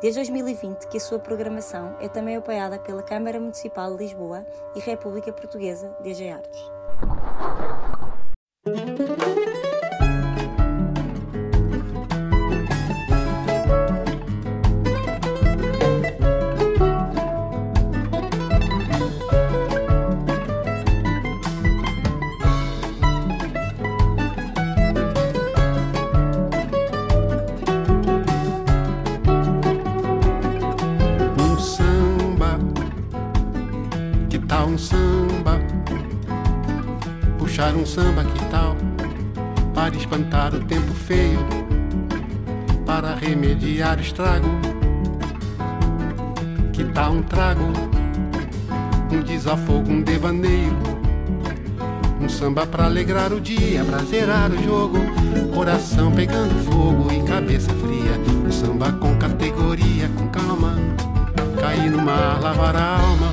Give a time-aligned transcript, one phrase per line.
[0.00, 4.80] Desde 2020 que a sua programação é também apoiada pela Câmara Municipal de Lisboa e
[4.80, 6.60] República Portuguesa DG Artes.
[43.60, 44.48] Para remediar o estrago.
[46.72, 47.64] Que tal um trago?
[49.12, 50.76] Um desafogo, um devaneio.
[52.20, 54.98] Um samba pra alegrar o dia, pra zerar o jogo.
[55.54, 58.18] Coração pegando fogo e cabeça fria.
[58.46, 60.76] Um samba com categoria, com calma.
[61.60, 63.32] Cair no mar, lavar a alma.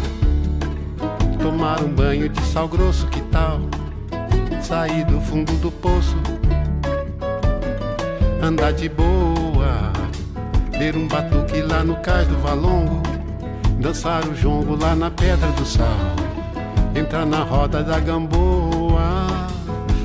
[1.42, 3.62] Tomar um banho de sal grosso, que tal?
[4.62, 6.18] Sair do fundo do poço.
[8.42, 9.37] Andar de boa.
[10.80, 13.02] Ler um batuque lá no cais do Valongo.
[13.80, 15.88] Dançar o jongo lá na Pedra do Sal.
[16.96, 19.28] Entrar na roda da gamboa.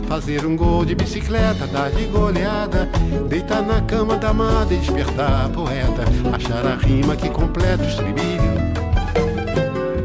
[0.08, 2.88] Fazer um gol de bicicleta, dar de goleada.
[3.28, 6.04] Deitar na cama da amada e despertar a poeta.
[6.34, 8.52] Achar a rima que completa o estribilho.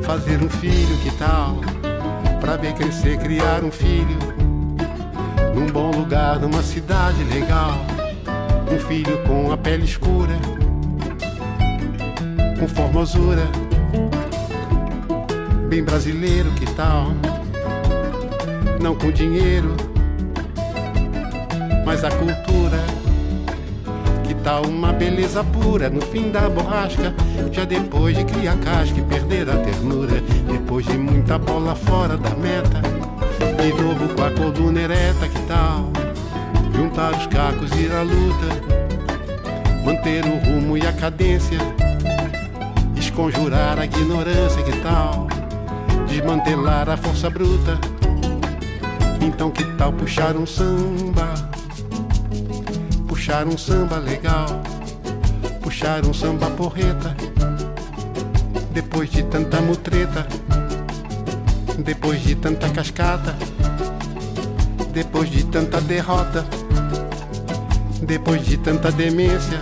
[0.03, 1.61] Fazer um filho, que tal?
[2.41, 4.17] Pra ver crescer, criar um filho.
[5.55, 7.77] Num bom lugar, numa cidade legal.
[8.69, 10.56] Um filho com a pele escura.
[12.59, 13.43] Com formosura.
[15.69, 17.11] Bem brasileiro, que tal?
[18.81, 19.75] Não com dinheiro,
[21.85, 22.79] mas a cultura.
[24.23, 27.13] Que tal uma beleza pura no fim da borrasca?
[27.51, 30.21] Já depois de criar casca e perder a ternura.
[30.51, 32.81] Depois de muita bola fora da meta.
[33.61, 35.91] De novo com a coluna ereta, que tal?
[36.75, 38.47] Juntar os cacos e ir à luta.
[39.85, 41.59] Manter o rumo e a cadência.
[43.17, 45.27] Esconjurar a ignorância, que tal?
[46.07, 47.79] Desmantelar a força bruta.
[49.19, 51.33] Então que tal puxar um samba?
[53.07, 54.45] Puxar um samba legal.
[55.63, 57.17] Puxar um samba porreta.
[58.71, 60.27] Depois de tanta mutreta.
[61.79, 63.35] Depois de tanta cascata.
[64.93, 66.45] Depois de tanta derrota.
[67.99, 69.59] Depois de tanta demência.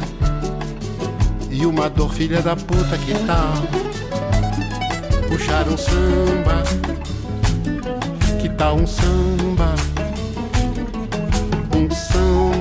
[1.57, 3.53] E uma dor filha da puta, que tal?
[5.29, 6.61] Puxar um samba.
[8.41, 9.73] Que tal um samba?
[11.73, 12.54] Um samba.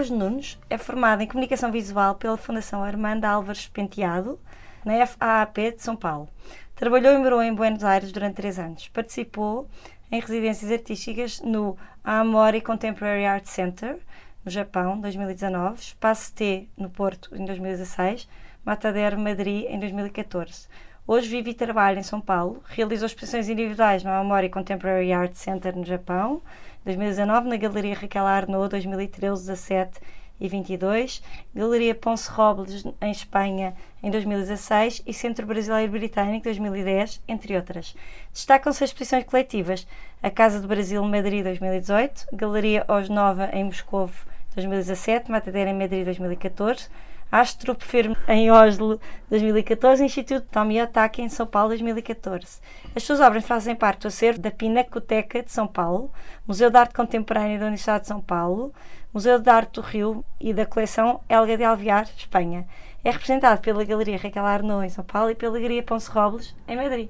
[0.00, 4.40] Carlos Nunes é formado em Comunicação Visual pela Fundação Armando Álvares Penteado,
[4.82, 6.26] na FAAP de São Paulo.
[6.74, 8.88] Trabalhou e morou em Buenos Aires durante três anos.
[8.88, 9.68] Participou
[10.10, 13.98] em residências artísticas no Amori Contemporary Art Center,
[14.42, 18.26] no Japão, 2019, Espaço T, no Porto, em 2016,
[18.64, 20.66] Matadero, Madrid, em 2014.
[21.06, 22.62] Hoje vive e trabalha em São Paulo.
[22.68, 26.40] Realizou exposições individuais no Amori Contemporary Art Center, no Japão,
[26.84, 30.00] 2019, na Galeria Raquel Arnaud, 2013, 17
[30.40, 31.22] e 22,
[31.54, 37.94] Galeria Ponce Robles, em Espanha, em 2016 e Centro Brasileiro Britânico, 2010, entre outras.
[38.32, 39.86] Destacam-se as exposições coletivas
[40.22, 44.14] a Casa do Brasil, Madrid, 2018, Galeria Os Nova, em Moscovo,
[44.54, 46.88] 2017, Matadeira, em Madrid, 2014,
[47.30, 52.60] Astrup Firme em Oslo 2014 e Instituto Tomiotaki em São Paulo 2014.
[52.94, 56.10] As suas obras fazem parte do acervo da Pinacoteca de São Paulo,
[56.46, 58.72] Museu de Arte Contemporânea da Universidade de São Paulo,
[59.14, 62.66] Museu de Arte do Rio e da coleção Helga de Alvear, Espanha.
[63.04, 66.76] É representado pela Galeria Raquel Arnaud em São Paulo e pela Galeria Ponce Robles em
[66.76, 67.08] Madrid.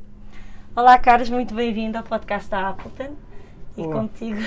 [0.76, 3.16] Olá, Carlos, muito bem-vindo ao podcast da Appleton
[3.76, 3.94] e Olá.
[3.94, 4.40] contigo.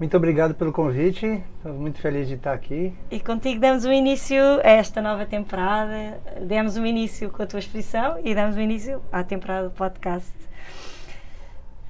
[0.00, 1.44] Muito obrigado pelo convite.
[1.58, 2.96] Estou muito feliz de estar aqui.
[3.10, 7.58] E contigo damos o início a esta nova temporada, demos o início com a tua
[7.58, 10.32] exposição e damos o início à temporada do podcast.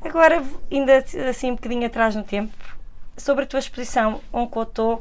[0.03, 2.53] Agora, ainda assim um bocadinho atrás no tempo,
[3.17, 4.49] sobre a tua exposição Um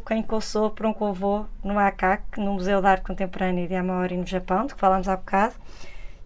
[0.06, 4.28] Quem Coçou, por um Covô, no ACAC, no Museu de Arte Contemporânea de Amaori, no
[4.28, 5.56] Japão, de que falámos há bocado,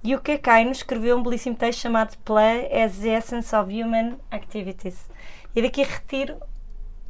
[0.04, 4.18] e o Kekai nos escreveu um belíssimo texto chamado Play as the Essence of Human
[4.30, 5.08] Activities.
[5.56, 6.36] E daqui retiro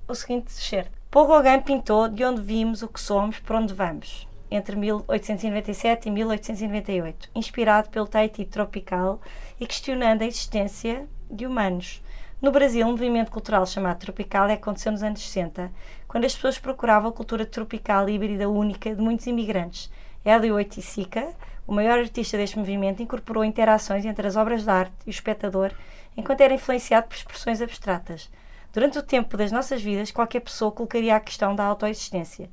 [0.08, 0.92] o seguinte excerto.
[1.10, 6.12] Paul Gauguin pintou de onde vimos o que somos, para onde vamos, entre 1897 e
[6.12, 9.22] 1898, inspirado pelo Tahiti tropical
[9.60, 12.02] e questionando a existência de humanos.
[12.42, 15.72] No Brasil, um movimento cultural chamado Tropical aconteceu nos anos 60,
[16.08, 19.90] quando as pessoas procuravam a cultura tropical e híbrida única de muitos imigrantes.
[20.26, 21.34] Hélio Oiticica,
[21.66, 25.72] o maior artista deste movimento, incorporou interações entre as obras de arte e o espectador,
[26.18, 28.30] enquanto era influenciado por expressões abstratas.
[28.74, 32.50] Durante o tempo das nossas vidas, qualquer pessoa colocaria a questão da autoexistência.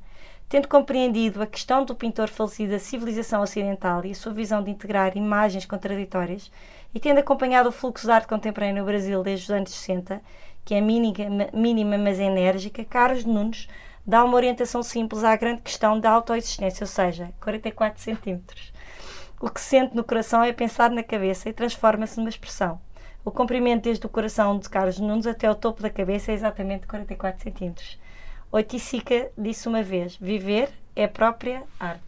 [0.47, 4.69] Tendo compreendido a questão do pintor falecido da civilização ocidental e a sua visão de
[4.69, 6.51] integrar imagens contraditórias,
[6.93, 10.21] e tendo acompanhado o fluxo de arte contemporânea no Brasil desde os anos 60,
[10.63, 13.67] que é mínima, mínima mas enérgica, Carlos Nunes
[14.05, 18.71] dá uma orientação simples à grande questão da autoexistência, ou seja, 44 centímetros.
[19.39, 22.79] O que se sente no coração é pensar na cabeça e transforma-se numa expressão.
[23.23, 26.87] O comprimento desde o coração de Carlos Nunes até o topo da cabeça é exatamente
[26.87, 27.99] 44 centímetros.
[28.51, 32.01] Oiticica disse uma vez: viver é própria arte.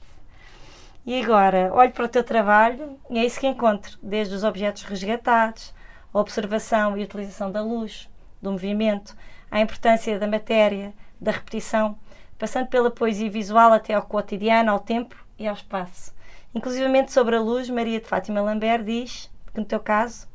[1.06, 4.84] E agora, olho para o teu trabalho e é isso que encontro, desde os objetos
[4.84, 5.72] resgatados,
[6.12, 8.10] a observação e utilização da luz,
[8.42, 9.16] do movimento,
[9.52, 11.96] a importância da matéria, da repetição,
[12.40, 16.12] passando pela poesia visual até ao cotidiano, ao tempo e ao espaço.
[16.56, 20.28] Inclusivamente sobre a luz, Maria de Fátima Lambert diz que, no teu caso,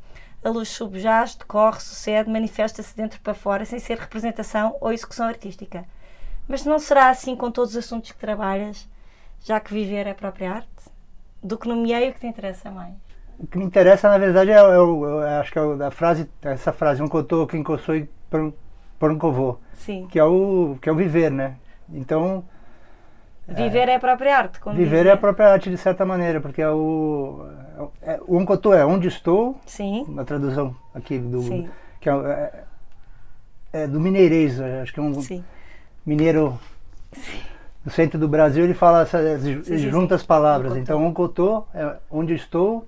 [0.43, 5.83] a luz subjaz, decorre, sucede, manifesta-se dentro para fora, sem ser representação ou execução artística.
[6.47, 8.87] Mas não será assim com todos os assuntos que trabalhas,
[9.43, 10.69] já que viver é a própria arte?
[11.43, 12.93] Do que no meio que te interessa mais?
[13.37, 15.91] O que me interessa, na verdade, é, é, o- é- acho que é o- a
[15.91, 18.53] frase, essa frase, um cotô, quem coçou e por um,
[18.97, 20.07] por um covô, Sim.
[20.07, 21.55] que é o que é o viver, né?
[21.89, 22.43] Então,
[23.55, 26.61] Viver é a própria arte, como viver é a própria arte de certa maneira, porque
[26.61, 27.45] é o
[28.01, 31.69] é, é- o é onde estou, Sim, uma tradução aqui do sim,
[31.99, 32.63] que é, é-
[33.73, 35.43] é do mineirês, acho que é um sim.
[36.05, 36.59] mineiro
[37.83, 39.41] do centro do Brasil, ele fala essas
[39.89, 40.71] junta as palavras.
[40.73, 40.81] Um cotô.
[40.81, 42.87] Então, um cotô é onde estou,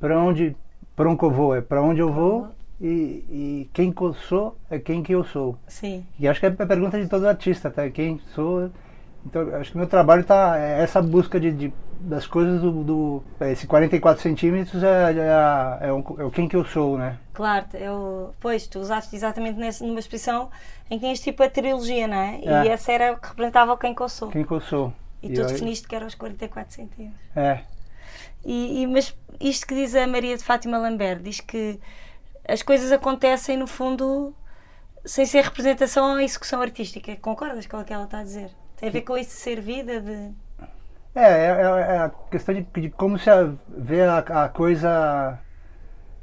[0.00, 0.56] para onde,
[0.96, 2.48] para onde eu vou, é para onde eu vou,
[2.80, 3.94] e, e quem
[4.28, 5.56] sou é quem que eu sou.
[5.68, 7.88] Sim, E acho que é a pergunta de todo artista, tá?
[7.90, 8.70] Quem sou.
[9.24, 13.22] Então, acho que meu trabalho tá é essa busca de, de- das coisas do, do
[13.42, 17.16] esse 44 centímetros é, é, é, o, é quem que eu sou, né?
[17.32, 17.64] claro.
[17.74, 20.50] Eu, pois, tu usaste exatamente nessa, numa expressão
[20.90, 22.40] em que tinhas tipo a trilogia, não é?
[22.42, 22.64] É.
[22.64, 24.28] E essa era que representava quem que eu sou.
[24.30, 24.92] Quem que eu sou.
[25.22, 27.20] E tu eu- definiste que era os 44 centímetros.
[27.36, 27.60] É.
[28.44, 31.78] E, e- mas isto que diz a Maria de Fátima Lambert, diz que
[32.48, 34.34] as coisas acontecem no fundo
[35.04, 37.14] sem ser representação ou execução artística.
[37.16, 38.50] Concordas com o que ela está a dizer?
[38.82, 40.32] Tem a ver com isso ser vida, de...
[41.14, 43.30] É, é, é- é a questão de, de como se
[43.68, 45.38] vê a, a coisa.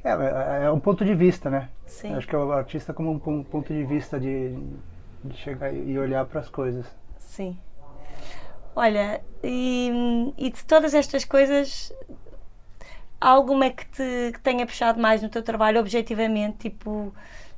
[0.03, 1.69] É, é- é um ponto de vista, né?
[1.85, 2.13] Sim.
[2.15, 4.57] Acho que é o artista como um, pon- ponto de vista de,
[5.23, 6.85] de chegar e olhar para as coisas.
[7.17, 7.57] Sim.
[8.75, 9.91] Olha, e,
[10.37, 11.93] e de todas estas coisas,
[13.19, 16.69] há alguma que te que tenha puxado mais no teu trabalho, objetivamente?
[16.69, 17.13] Tipo,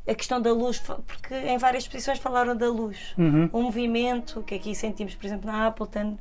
[0.07, 3.13] a questão da luz, porque em várias exposições falaram da luz.
[3.17, 3.49] Uhum.
[3.53, 6.17] O movimento, que aqui sentimos, por exemplo, na Appleton,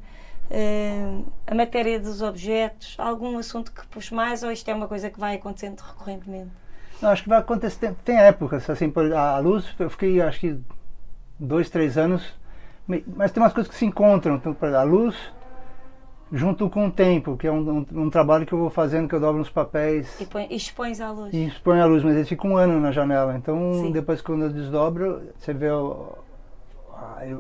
[0.50, 5.08] eh, a matéria dos objetos, algum assunto que puxe mais ou isto é uma coisa
[5.10, 6.50] que vai acontecendo recorrentemente?
[7.00, 7.78] Não, acho que vai acontecer.
[7.78, 10.58] Tem, tem épocas, assim, por- a luz, eu fiquei acho que
[11.38, 12.22] dois, três anos,
[13.16, 14.34] mas tem umas coisas que se encontram.
[14.34, 15.16] Então, a luz
[16.32, 19.14] junto com o tempo, que é um, um- um trabalho que eu vou fazendo, que
[19.14, 21.32] eu dobro nos papéis E, põe, e expões à luz.
[21.34, 23.36] e expõe a luz, mas ele fica um ano na janela.
[23.36, 23.90] Então, Sim.
[23.92, 26.12] depois quando eu desdobro, você vê o,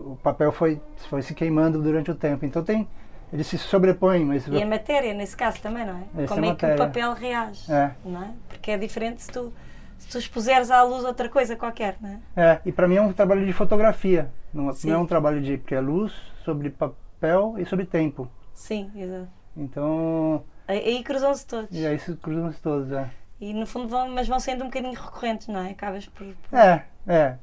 [0.04, 2.44] o papel foi, foi se queimando durante o tempo.
[2.44, 2.88] Então tem,
[3.32, 6.24] ele se sobrepõe, mas E a matéria, nesse caso, também, não é?
[6.24, 7.92] Essa Como é é que o papel reage, É.
[8.04, 8.30] não é?
[8.48, 9.52] Porque é diferente se tu,
[9.98, 12.18] se tu expuseres à luz outra coisa qualquer, não é?
[12.36, 14.30] É, e para mim é um trabalho de fotografia.
[14.52, 14.88] Não, Sim.
[14.90, 15.58] não é um trabalho de.
[15.58, 16.12] porque é luz
[16.44, 18.28] sobre papel e sobre tempo.
[18.54, 19.28] Sim, exato.
[19.56, 21.68] Então, Aí, aí cruzam-se todos.
[21.76, 23.10] e aí se cruzam-se todos, é.
[23.40, 25.70] E no fundo vão, mas vão sendo um bocadinho recorrentes, não é?
[25.70, 26.26] Acabas por.
[26.26, 27.36] por- É, é.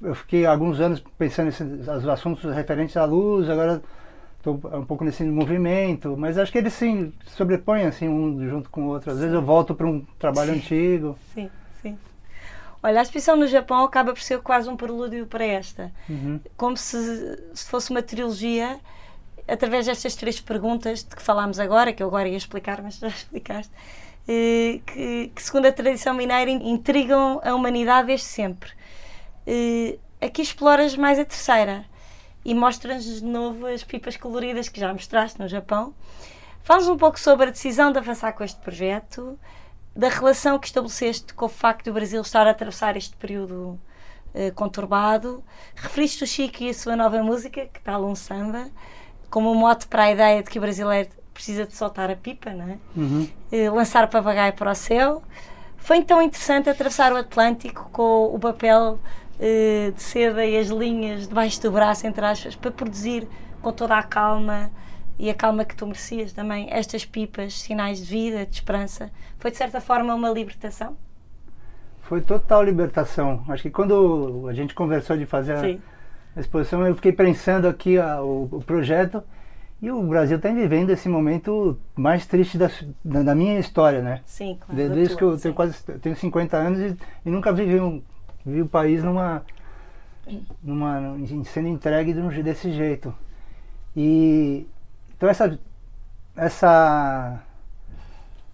[0.00, 3.82] Eu- fiquei alguns anos pensando nesses os assuntos referentes à luz, agora
[4.38, 8.82] estou um pouco nesse movimento, mas acho que eles sim sobrepõem assim um junto com
[8.84, 9.10] o outro.
[9.10, 11.18] Às vezes eu volto para um trabalho antigo.
[11.34, 11.50] Sim,
[11.82, 11.98] sim.
[12.82, 15.90] Olha, a exposição no Japão acaba por ser quase um prelúdio para esta.
[16.08, 16.38] Uhum.
[16.56, 16.96] Como se,
[17.52, 18.78] se fosse uma trilogia,
[19.48, 23.08] através destas três perguntas de que falámos agora, que eu agora ia explicar, mas já
[23.08, 23.72] explicaste,
[24.28, 28.70] eh, que, que, segundo a tradição mineira, in- intrigam a humanidade desde sempre.
[29.46, 31.84] Eh, aqui exploras mais a terceira
[32.44, 35.94] e mostras-nos de novo as pipas coloridas que já mostraste no Japão.
[36.62, 39.38] Falas um pouco sobre a decisão de avançar com este projeto,
[39.96, 43.80] da relação que estabeleceste com o facto do Brasil estar a atravessar este período
[44.34, 45.42] eh, conturbado.
[45.74, 48.68] Referiste o Chico e a sua nova música, que tal um samba,
[49.30, 52.68] como mote para a ideia de que o brasileiro precisa de soltar a pipa, não
[52.68, 52.78] é?
[52.96, 53.28] Uhum.
[53.52, 55.22] Eh, lançar papagaio para o céu.
[55.76, 58.98] Foi então interessante atravessar o Atlântico com o papel
[59.38, 63.28] eh, de seda e as linhas debaixo do braço, entre aspas, para produzir
[63.62, 64.70] com toda a calma
[65.18, 69.10] e a calma que tu merecias também estas pipas, sinais de vida, de esperança.
[69.38, 70.96] Foi de certa forma uma libertação?
[72.02, 73.44] Foi total libertação.
[73.48, 75.82] Acho que quando a gente conversou de fazer Sim.
[76.38, 79.22] A exposição, eu fiquei pensando aqui a- o, o projeto
[79.82, 82.70] e o Brasil está vivendo esse momento mais triste da,
[83.04, 84.20] da, da minha história, né?
[84.24, 84.76] Sim, claro.
[84.76, 88.00] Desde, desde que eu tenho quase tenho 50 anos e, e nunca vivi, um,
[88.46, 89.42] vivi o país numa,
[90.62, 93.12] numa sendo entregue desse jeito.
[93.96, 94.66] E
[95.16, 95.58] então essa
[96.36, 97.40] essa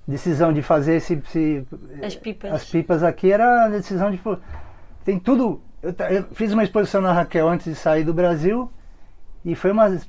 [0.09, 1.67] decisão de fazer esse, esse-
[2.03, 2.53] As pipas.
[2.53, 4.17] as pipas aqui era a decisão de
[5.05, 5.61] tem tudo.
[5.85, 8.71] Eu, eu fiz uma exposição na Raquel antes de sair do Brasil
[9.45, 10.09] e foi uma ex-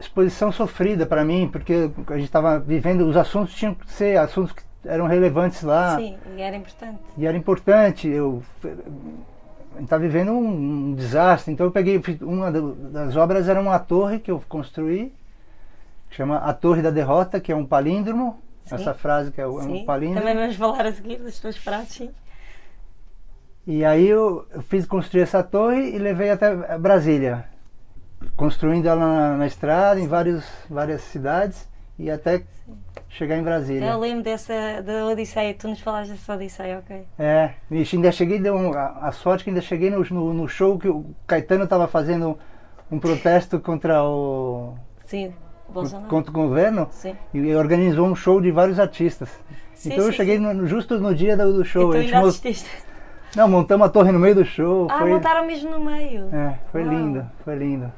[0.00, 4.52] exposição sofrida para mim porque a gente estava vivendo os assuntos tinham que ser assuntos
[4.52, 6.98] que eram relevantes lá Sim, e era importante.
[7.16, 8.08] e era importante.
[8.08, 8.42] Eu
[9.78, 14.30] estava vivendo um, um desastre, então eu peguei uma das obras era uma torre que
[14.30, 15.12] eu construí,
[16.08, 18.38] que chama A Torre da Derrota, que é um palíndromo.
[18.64, 18.74] Sim.
[18.76, 19.84] Essa frase que é um Sim.
[19.84, 20.20] palíndromo.
[20.26, 22.10] Também vamos falar a seguir das tuas frases, sim.
[23.70, 27.44] E aí eu eu fiz construir essa torre e levei até Brasília,
[28.36, 32.42] construindo ela na, na estrada, em vários, várias cidades e até
[33.08, 33.86] chegar em Brasília.
[33.86, 37.04] Eu lembro dessa da Odisseia, tu nos falaste dessa Odisseia, ok?
[37.16, 40.48] É, vixe, ainda cheguei, deu um- a, a sorte que ainda cheguei no, no, no
[40.48, 42.36] show que o Caetano estava fazendo
[42.90, 44.74] um protesto contra o,
[45.06, 45.32] Sim,
[45.68, 46.08] Bolsonaro.
[46.08, 47.14] contra o governo Sim.
[47.32, 49.28] e organizou um show de vários artistas.
[49.74, 50.42] Sim, então eu sim, cheguei sim.
[50.42, 51.94] no- justo no dia do, show.
[51.94, 52.66] Então A gente.
[53.36, 54.86] Não, montamos a torre no meio do show.
[54.90, 56.28] Ah, foi, montaram mesmo no meio.
[56.34, 56.90] É, foi Uau.
[56.94, 57.92] lindo, foi lindo.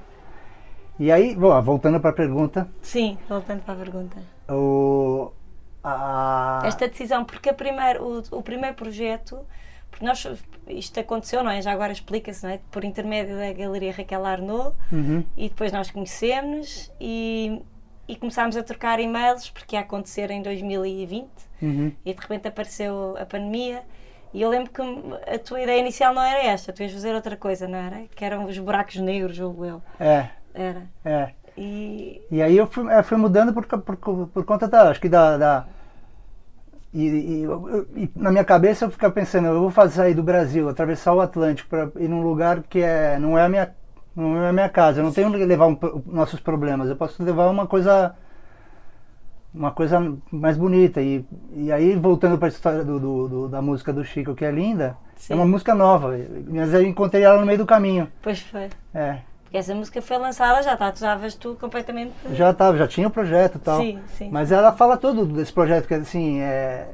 [0.99, 4.17] E aí, bom, voltando para a pergunta, Sim, voltando para a pergunta.
[4.49, 5.33] o,
[5.83, 9.39] a, Esta decisão, porque a primeiro, o, o primeiro projeto,
[9.91, 10.27] porque nós,
[10.69, 11.61] isto aconteceu, não é?
[11.63, 12.61] Já agora explica-se, não é?
[12.71, 17.61] Por intermédio da Galeria Raquel Arnaud, Uhum, e depois nós conhecemos e,
[18.07, 21.27] e começámos a trocar e-mails, porque ia acontecer em 2020,
[21.63, 23.83] uhum, e de repente apareceu a pandemia.
[24.33, 24.81] E eu lembro que
[25.35, 28.03] a tua ideia inicial não era esta, tu ias fazer outra coisa, não era?
[28.17, 29.83] Que eram os buracos negros, julgo eu.
[30.01, 30.83] é, Era.
[31.05, 31.31] é.
[31.57, 33.97] E E aí eu fui, é, fui mudando por, por,
[34.29, 35.67] por conta da, acho que da, da
[36.93, 40.15] e, e- eu- eu- e na minha cabeça eu ficava pensando, eu vou fazer sair
[40.15, 43.75] do Brasil, atravessar o Atlântico para ir num lugar que é, não é a minha,
[44.15, 45.01] não é a minha casa.
[45.01, 46.89] Eu não tenho que levar um nossos problemas.
[46.89, 48.15] Eu posso levar uma coisa,
[49.55, 51.01] uma coisa mais bonita.
[51.01, 54.45] E, e aí voltando para a história do, do- do- da música do Chico, que
[54.45, 55.33] é linda, Sim.
[55.35, 56.15] é uma música nova.
[56.49, 58.05] Mas eu encontrei ela no meio do caminho.
[58.17, 58.69] depois foi.
[58.95, 62.13] É, Porque essa música foi lançada, já tá, tu estavas tu completamente.
[62.33, 63.81] já tava, já tinha o projeto e tal.
[63.81, 64.29] Sim, sim.
[64.31, 66.89] Mas ela fala todo desse projeto, que assim, é,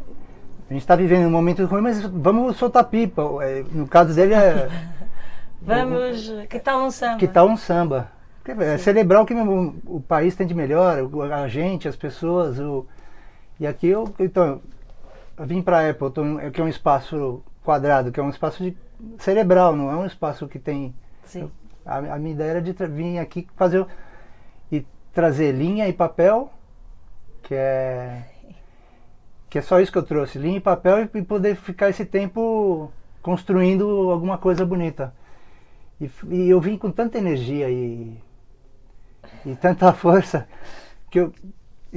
[0.69, 3.23] a gente está vivendo um momento ruim, mas vamos soltar pipa.
[3.43, 4.69] É, No caso dele é
[5.63, 6.33] Vamos.
[6.49, 7.17] Que tal um samba?
[7.19, 8.09] que tal um samba.
[8.49, 10.99] É celebrar o que o, país tem de melhor,
[11.33, 12.59] a gente, as pessoas.
[12.59, 12.87] O,
[13.61, 14.63] e aqui eu, então,
[15.37, 18.63] eu vim para a Apple, tô que é um espaço quadrado, que é um espaço
[18.63, 18.75] de
[19.19, 21.51] cerebral, não é um espaço que tem Sim.
[21.85, 23.85] a, a minha ideia era de vir aqui fazer
[24.73, 26.51] e trazer linha e papel,
[27.43, 28.23] que é
[29.51, 32.91] que é só isso que eu trouxe, linha e papel e, poder ficar esse tempo
[33.23, 35.15] construindo alguma coisa bonita.
[36.01, 38.17] E, e eu vim com tanta energia e,
[39.47, 40.47] e tanta força
[41.11, 41.33] que eu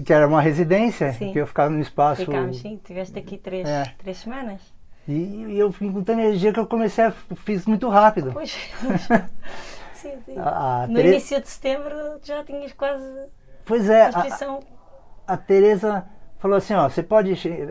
[0.05, 1.33] que era uma residência, Sim.
[1.33, 2.79] que eu ficava no espaço Ficámos, sim.
[2.81, 3.83] Tiveste aqui três, É.
[3.97, 4.61] três semanas.
[5.05, 5.11] e,
[5.49, 8.31] e eu vim com tanta energia que eu comecei a fiz muito rápido.
[8.31, 8.51] Pois.
[9.93, 10.37] sim, sim.
[10.37, 13.03] A, a No Tere- início de setembro já tinhas quase
[13.65, 16.05] Pois é, a a, Tereza
[16.39, 17.67] falou assim, ó, você pode che-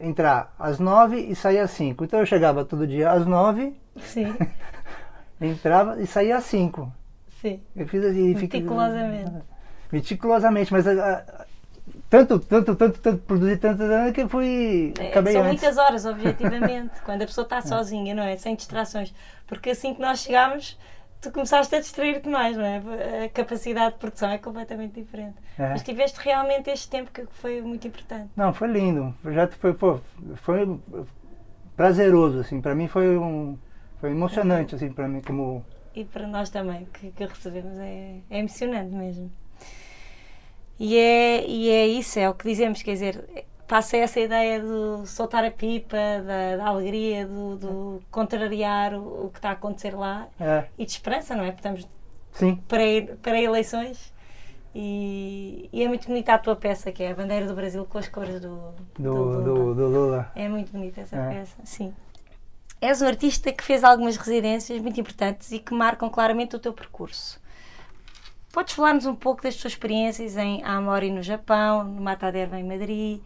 [0.00, 2.04] entrar às nove e sair às cinco.
[2.04, 4.32] Então eu chegava todo dia às nove, Sim,
[5.40, 6.92] entrava e saía às cinco.
[7.50, 7.60] Sim.
[7.74, 9.32] Eu fiz assim, fiquei- Meticulosamente.
[9.92, 11.46] Meticulosamente, mas a- a-
[12.10, 14.92] tanto, tanto, tanto, tanto, produzi tanto, tanto que fui.
[14.98, 15.60] É, acabei são antes.
[15.62, 18.36] muitas horas, objetivamente, quando a pessoa está sozinha, não é?
[18.36, 19.14] Sem distrações.
[19.46, 20.76] Porque assim que nós chegámos,
[21.20, 22.82] tu começaste a distrair-te mais, não é?
[23.24, 25.36] A capacidade de produção é completamente diferente.
[25.58, 25.70] É.
[25.70, 28.28] Mas tiveste realmente este tempo que foi muito importante.
[28.36, 29.04] Não, foi lindo.
[29.06, 30.00] O projeto foi, pô,
[30.36, 30.78] foi
[31.76, 32.60] prazeroso, assim.
[32.60, 33.56] Pra mim foi um.
[34.00, 35.64] Foi emocionante, assim, pra mim, como.
[35.96, 39.32] E para nós também, que, que recebemos, é, é emocionante mesmo.
[40.78, 45.06] E é, e é isso, é o que dizemos, quer dizer, passa essa ideia do
[45.06, 49.96] soltar a pipa, da, da alegria, do, do contrariar o, o que está a acontecer
[49.96, 51.50] lá É, e de esperança, não é?
[51.50, 51.88] Porque estamos
[52.32, 52.56] sim.
[52.68, 52.82] para,
[53.22, 54.12] para eleições
[54.74, 57.96] e, e é muito bonita a tua peça, que é a bandeira do Brasil com
[57.96, 59.42] as cores do, Do, Lula.
[59.42, 60.30] do, do Lula.
[60.36, 61.30] É muito bonita essa É.
[61.30, 61.94] peça, sim.
[62.80, 66.72] És um artista que fez algumas residências muito importantes e que marcam claramente o teu
[66.72, 67.40] percurso.
[68.52, 73.20] Podes falar-nos um pouco das tuas experiências em Amori no Japão, no Mataderva em Madrid,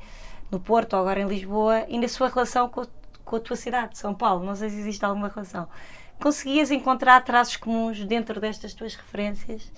[0.51, 2.85] no Porto, agora em Lisboa, e na sua relação com
[3.31, 4.45] com a tua cidade, São Paulo?
[4.45, 5.69] Não sei se existe alguma relação.
[6.21, 9.73] Conseguias encontrar traços comuns dentro destas tuas referências?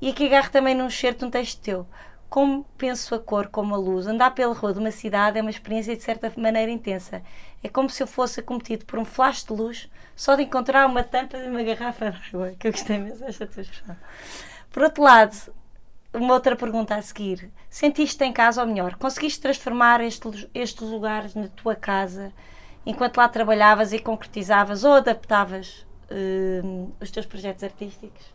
[0.00, 1.86] E aqui agarro também num excerto um texto teu.
[2.28, 5.50] Como penso a cor como a luz, andar pela rua de uma cidade é uma
[5.50, 7.22] experiência de certa maneira intensa.
[7.62, 11.02] É como se eu fosse acometido por um flash de luz só de encontrar uma
[11.04, 13.96] tampa de uma garrafa de água, que eu gostei mesmo desta tua expressão.
[14.72, 15.36] Por outro lado,
[16.14, 17.50] uma outra pergunta a seguir.
[17.70, 22.32] Sentiste em casa, ou melhor, conseguiste transformar este- estes lugares na tua casa
[22.84, 28.34] enquanto lá trabalhavas e concretizavas ou adaptavas hum, os teus projetos artísticos?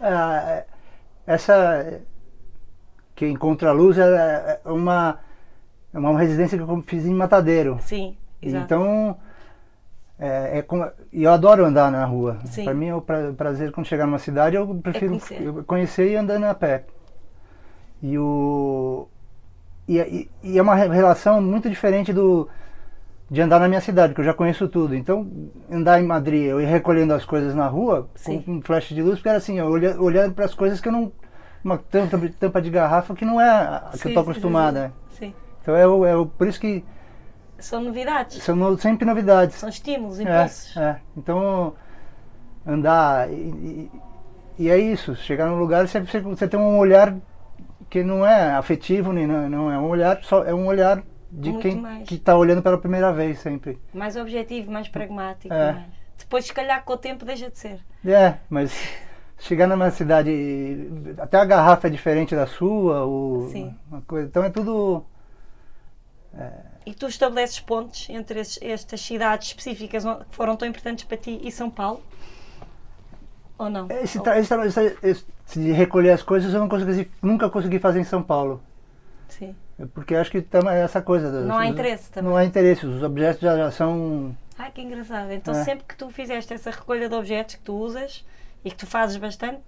[0.00, 0.64] Ah,
[1.26, 2.00] essa
[3.18, 5.18] que encontra a luz é é uma,
[5.92, 7.76] é uma residência que eu fiz em Matadeiro.
[7.80, 8.64] Sim, exato.
[8.64, 9.16] Então,
[10.20, 12.38] é, é como- e eu adoro andar na rua.
[12.62, 15.42] Para mim é o pra- prazer quando chegar numa cidade, eu prefiro conhecer.
[15.42, 16.84] eu conhecer e andando a pé.
[18.00, 19.08] E o
[19.88, 22.48] e, e- e é uma re- relação muito diferente do
[23.30, 24.94] de andar na minha cidade, que eu já conheço tudo.
[24.94, 25.26] Então,
[25.70, 28.40] andar em Madrid, eu ir recolhendo as coisas na rua Sim.
[28.42, 30.88] com um flash de luz, porque era assim, eu olha- olhando para as coisas que
[30.88, 31.10] eu não
[31.64, 34.80] uma tampa, tampa de garrafa que não é a que Sim, eu estou acostumada.
[34.88, 34.92] né?
[35.10, 35.34] Sim.
[35.62, 36.84] Então é, o- é o- por isso que
[37.58, 39.56] São novidades, são no- sempre novidades.
[39.56, 40.76] são estímulos, É, impulsos.
[40.76, 41.00] é.
[41.16, 41.74] Então,
[42.66, 43.30] andar.
[43.30, 43.90] E,
[44.58, 47.14] e- é isso, chegar num lugar você, você, você tem um olhar
[47.90, 51.50] que não é afetivo, nem não, não é um olhar só, é um olhar de
[51.50, 52.08] Muito quem mais.
[52.08, 53.78] que está olhando pela primeira vez sempre.
[53.92, 55.52] Mais objetivo, mais pragmático.
[55.52, 55.72] É.
[55.72, 57.78] mais- Depois, se calhar, com o tempo, deixa de ser.
[58.04, 58.72] É, mas
[59.38, 63.74] chegar numa cidade, até a garrafa é diferente da sua, o, Sim.
[63.90, 65.04] uma coisa, então é tudo.
[66.86, 71.40] E tu estabeleces pontes entre esses- estas cidades específicas que foram tão importantes para ti
[71.42, 72.02] e São Paulo?
[73.58, 73.88] Ou não?
[73.90, 75.24] Esse, Ou- esse, esse- esse
[75.60, 78.62] de recolher as coisas eu não consegui, nunca consegui fazer em São Paulo.
[79.28, 79.54] Sim.
[79.94, 81.30] Porque eu acho que tam- é essa coisa.
[81.44, 82.30] Não há interesse também.
[82.30, 84.34] Não há interesse, os objetos já, já são.
[84.58, 85.30] Ai, que engraçado.
[85.32, 85.64] Então, É.
[85.64, 88.24] sempre que tu fizeste essa recolha de objetos que tu usas
[88.64, 89.62] e que tu fazes bastante,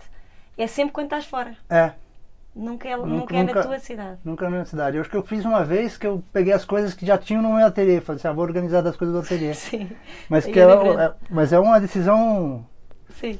[0.58, 1.56] é sempre quando estás fora.
[1.68, 1.92] É,
[2.52, 4.18] Nunca é, Nunca- nunca é na nunca- tua cidade.
[4.24, 4.96] nunca na minha cidade.
[4.96, 7.40] Eu acho que eu fiz uma vez que eu peguei as coisas que já tinham
[7.40, 8.00] no meu ateliê.
[8.00, 9.54] Falei assim, ah, vou organizar das coisas do ateliê.
[9.54, 9.88] Sim.
[10.28, 12.66] Mas, que é é, é- mas é uma decisão.
[13.10, 13.38] Sim.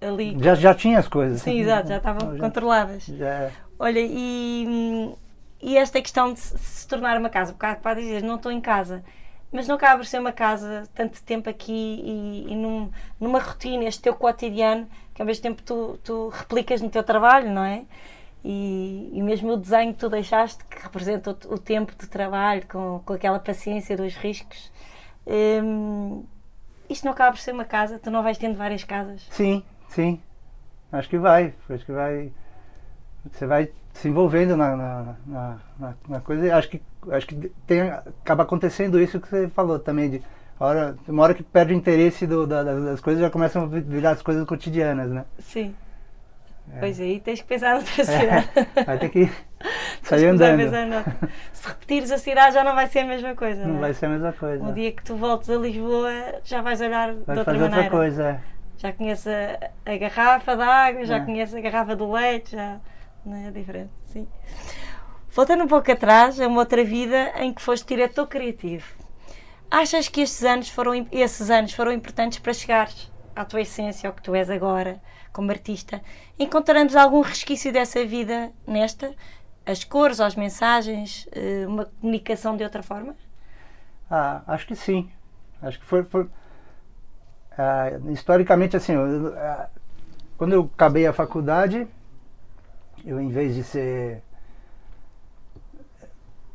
[0.00, 0.36] Ali.
[0.40, 1.42] Já, já tinha as coisas.
[1.42, 3.04] Sim, exato, já estavam Já- controladas.
[3.06, 3.52] já é.
[3.76, 5.12] Olha, e,
[5.60, 8.52] e esta questão de se, se tornar uma casa, porque há para dizer, não estou
[8.52, 9.02] em casa,
[9.52, 11.72] mas não cabe ser uma casa tanto tempo aqui
[12.04, 16.80] e, e num- numa rotina, este teu cotidiano, que ao mesmo tempo tu, tu replicas
[16.80, 17.84] no teu trabalho, não é?
[18.44, 22.66] E, e mesmo o desenho que tu deixaste, que representa o, o tempo de trabalho,
[22.66, 24.72] com, com aquela paciência dos riscos.
[25.26, 26.24] hum,
[26.88, 29.26] isto não acaba por ser uma casa, tu não vais tendo várias casas.
[29.30, 30.20] Sim, sim.
[30.90, 31.54] Acho que vai.
[31.70, 32.32] Acho que vai.
[33.30, 36.46] Você vai se envolvendo na, na, na, na- na coisa.
[36.46, 37.34] e Acho que, acho que
[37.66, 40.10] tem, acaba acontecendo isso que você falou também.
[40.10, 40.22] De,
[40.58, 43.80] hora, uma hora que perde o interesse do, da- das, coisas, já começam a vi-
[43.80, 45.24] virar as coisas cotidianas, né?
[45.38, 45.74] Sim.
[46.78, 48.48] Pois aí tens que pensar noutra cidade.
[48.76, 49.30] É, vai ter que
[50.02, 50.60] sair andando.
[51.52, 53.66] Se repetires a cidade já não vai ser a mesma coisa.
[53.66, 53.80] Não é?
[53.80, 54.62] vai ser a mesma coisa.
[54.64, 56.10] Um dia que tu voltes a Lisboa
[56.44, 57.84] já vais olhar de vai outra fazer maneira.
[57.84, 58.22] outra coisa.
[58.28, 58.40] é.
[58.78, 61.20] Já conheces a, a garrafa de água, já É.
[61.20, 62.78] conheces a garrafa do leite, já
[63.24, 64.26] não é diferente, sim.
[65.30, 68.86] Voltando um pouco atrás, a uma outra vida em que foste diretor criativo.
[69.70, 74.14] Achas que estes anos foram, esses anos foram importantes para chegares à tua essência, ao
[74.14, 75.00] que tu és agora
[75.32, 76.02] como artista,
[76.38, 79.14] encontramos algum resquício dessa vida nesta?
[79.64, 83.14] As cores, as mensagens, eh, uma comunicação de outra forma?
[84.10, 85.10] Ah, acho que sim.
[85.62, 86.02] Acho que foi.
[86.02, 86.28] foi
[87.56, 89.68] ah, historicamente, assim, eu, ah,
[90.36, 91.86] quando eu acabei a faculdade,
[93.04, 94.22] eu em vez de ser.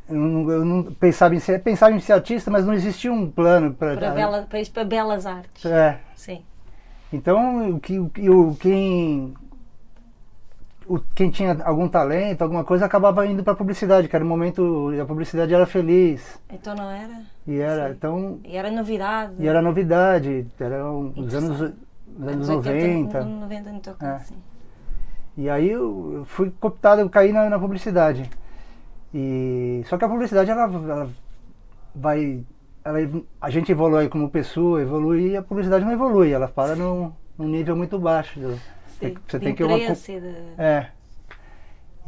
[0.10, 3.29] Eu não, eu não pensava em ser, pensava em ser artista, mas não existia um
[3.29, 4.47] plano para Para, bela,
[4.86, 5.65] belas artes.
[5.65, 5.99] É.
[6.15, 6.41] Sim.
[7.12, 9.33] Então, o que, o, que- o- quem,
[10.88, 14.91] o, quem tinha algum talento, alguma coisa, acabava indo para publicidade, que era o momento,
[15.01, 16.39] a publicidade era feliz.
[16.49, 17.21] Então não era?
[17.45, 17.93] E era, Sim.
[17.97, 19.33] então, E era novidade.
[19.39, 21.73] e era novidade, eram os anos,
[22.17, 22.69] os anos 90.
[22.71, 24.19] 80, 90 no teu caso, É.
[24.25, 24.36] sim.
[25.38, 28.30] E aí eu fui cooptado, eu caí na, na publicidade.
[29.13, 31.10] E só que a publicidade ela, ela
[31.95, 32.43] vai
[32.84, 32.97] ela
[33.41, 37.47] a gente evolui como pessoa, evolui e a publicidade não evolui, ela para num, num
[37.47, 38.39] nível muito baixo.
[38.39, 38.60] do-
[39.00, 39.86] Sim, você tem que uma de-
[40.58, 40.88] É.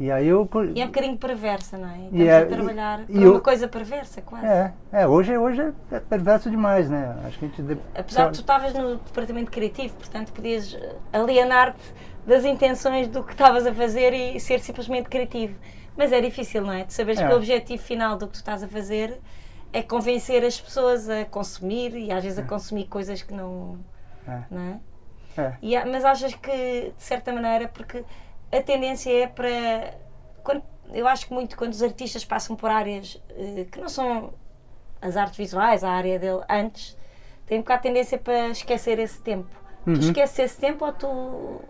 [0.00, 1.98] E aí eu E é um bocadinho perversa, não é?
[2.10, 4.46] E Estamos é- a trabalhar e- e uma coisa perversa, quase.
[4.46, 7.16] é, é, hoje, hoje é perverso demais, né?
[7.26, 10.76] Acho que a gente Apesar de tu estavas no departamento criativo, portanto podias
[11.12, 11.78] alienar-te
[12.26, 15.58] das intenções do que estavas a fazer e ser simplesmente criativo.
[15.96, 16.84] Mas é difícil, não é?
[16.84, 17.26] Tu saberes É.
[17.26, 19.20] que o objetivo final do que tu estás a fazer
[19.72, 23.78] é convencer as pessoas a consumir e às vezes a consumir coisas que não.
[24.26, 24.42] É.
[24.50, 24.80] não
[25.36, 25.42] é?
[25.42, 25.54] é.
[25.62, 28.04] E mas achas que, de certa maneira, porque
[28.52, 29.94] a tendência é para.
[30.42, 34.32] Quando, eu acho que muito quando os artistas passam por áreas eh, que não são
[35.00, 36.96] as artes visuais, a área dele antes,
[37.46, 39.48] tem um bocado a tendência para esquecer esse tempo.
[39.86, 39.94] Uhum.
[39.94, 41.60] Tu esqueces esse tempo ou tu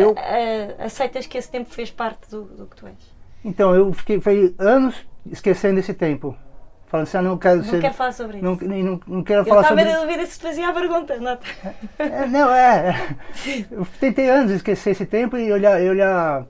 [0.00, 2.94] Eu- a- a- aceitas que esse tempo fez parte do, do que tu és?
[3.44, 4.94] Então eu fiquei foi anos
[5.30, 6.36] esquecendo esse tempo.
[6.86, 7.80] Falando assim, ah, não quero Não ser.
[7.80, 8.44] quero falar sobre isso.
[8.44, 11.36] não, não, não quero eu falar estava sobre a dúvida se fazia a pergunta, não
[11.36, 11.46] tá?
[11.98, 12.90] É, não, é.
[13.48, 13.64] é.
[13.70, 16.46] Eu tentei anos esquecer esse tempo e olhar, olhar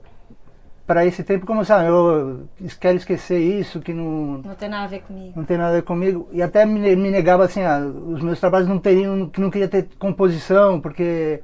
[0.85, 2.47] para esse tempo como assim, eu
[2.79, 5.33] quero esquecer isso, que não, Não tem nada a ver comigo.
[5.35, 6.29] não tem nada a ver comigo.
[6.31, 9.67] E até me, me negava assim, ah, os meus trabalhos não teriam, que não queria
[9.67, 11.41] ter composição, porque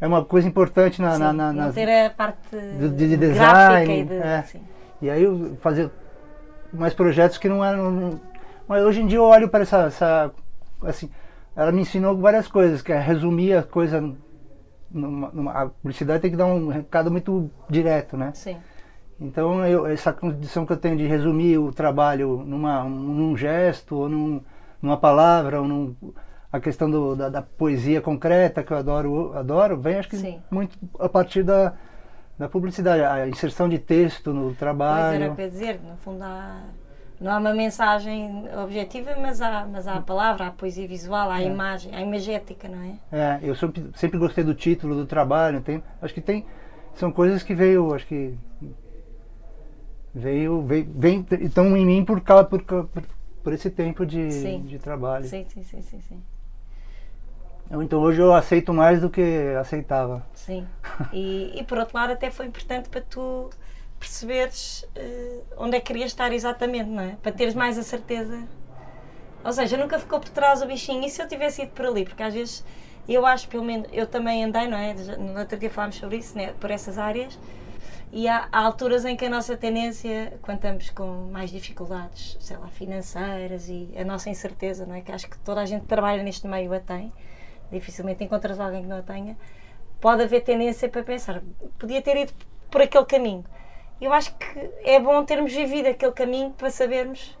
[0.00, 4.00] é uma coisa importante na, Sim, na, na- nas- ter a parte de- de design,
[4.00, 4.14] e de.
[4.14, 4.44] é.
[5.02, 5.90] E aí eu fazer
[6.72, 8.20] mais projetos que não eram.
[8.68, 10.30] mas hoje em dia eu olho para essa, essa.
[10.82, 11.10] Assim,
[11.54, 14.00] ela me ensinou várias coisas, que é resumir a coisa.
[14.90, 18.30] Numa, numa- a publicidade tem que dar um recado muito direto, né?
[18.34, 18.56] Sim.
[19.20, 24.08] Então eu, essa condição que eu tenho de resumir o trabalho numa, num gesto, ou
[24.08, 24.40] num,
[24.80, 25.96] numa palavra, ou num,
[26.56, 30.40] a questão do- da, da poesia concreta que eu adoro, adoro vem acho que Sim.
[30.50, 31.74] muito a partir da,
[32.38, 35.34] da publicidade, a inserção de texto no Pois era trabalho.
[35.34, 36.62] que eu ia dizer, no fundo há,
[37.20, 41.30] não há uma mensagem objetiva, mas há, mas há a palavra, há a poesia visual,
[41.30, 41.46] há a É.
[41.46, 42.94] imagem, há a imagética, não é?
[43.12, 46.44] É, eu sempre, sempre gostei do título do trabalho, tem, acho que tem
[46.94, 48.34] são coisas que veio, acho que
[50.14, 52.88] veio, veio vem, estão em mim por causa por, por,
[53.42, 54.62] por esse tempo de, Sim.
[54.62, 55.24] de trabalho.
[55.26, 56.22] Sim, sim, sim, sim, sim.
[57.70, 60.24] Então hoje eu aceito mais do que aceitava.
[60.34, 60.66] Sim.
[61.12, 63.50] E, e por outro lado até foi importante para tu
[64.00, 67.16] perceberes eh, onde é que querias estar exatamente, não é?
[67.22, 68.44] Para teres mais a certeza.
[69.44, 71.04] Ou seja, nunca ficou por trás o bichinho.
[71.04, 72.04] E se eu tivesse ido por ali?
[72.04, 72.64] Porque às vezes
[73.08, 74.94] eu acho, pelo menos, eu também andei, não é?
[74.94, 76.52] No outro dia falámos sobre isso, né?
[76.58, 77.38] por essas áreas.
[78.12, 82.56] E há, há alturas em que a nossa tendência, quando estamos com mais dificuldades, sei
[82.56, 85.00] lá, financeiras e a nossa incerteza, não é?
[85.00, 87.12] Que acho que toda a gente que trabalha neste meio a tem,
[87.70, 89.36] dificilmente encontras alguém que não a tenha,
[90.00, 91.42] pode haver tendência para pensar,
[91.78, 92.32] podia ter ido
[92.70, 93.44] por aquele caminho.
[94.00, 97.36] Eu acho que é bom termos vivido aquele caminho para sabermos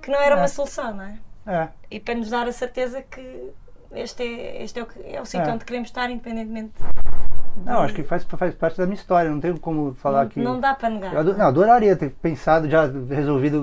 [0.00, 0.38] que não era É.
[0.38, 1.18] uma solução, não é?
[1.46, 3.50] É, E para nos dar a certeza que
[3.92, 5.52] este é, este é o, é o sítio É.
[5.52, 6.72] onde queremos estar, independentemente.
[7.64, 10.40] não, acho que faz, faz parte da minha história, não tenho como falar não, que.
[10.40, 11.12] não dá para negar.
[11.14, 13.62] Eu não, adoraria ter pensado, já resolvido.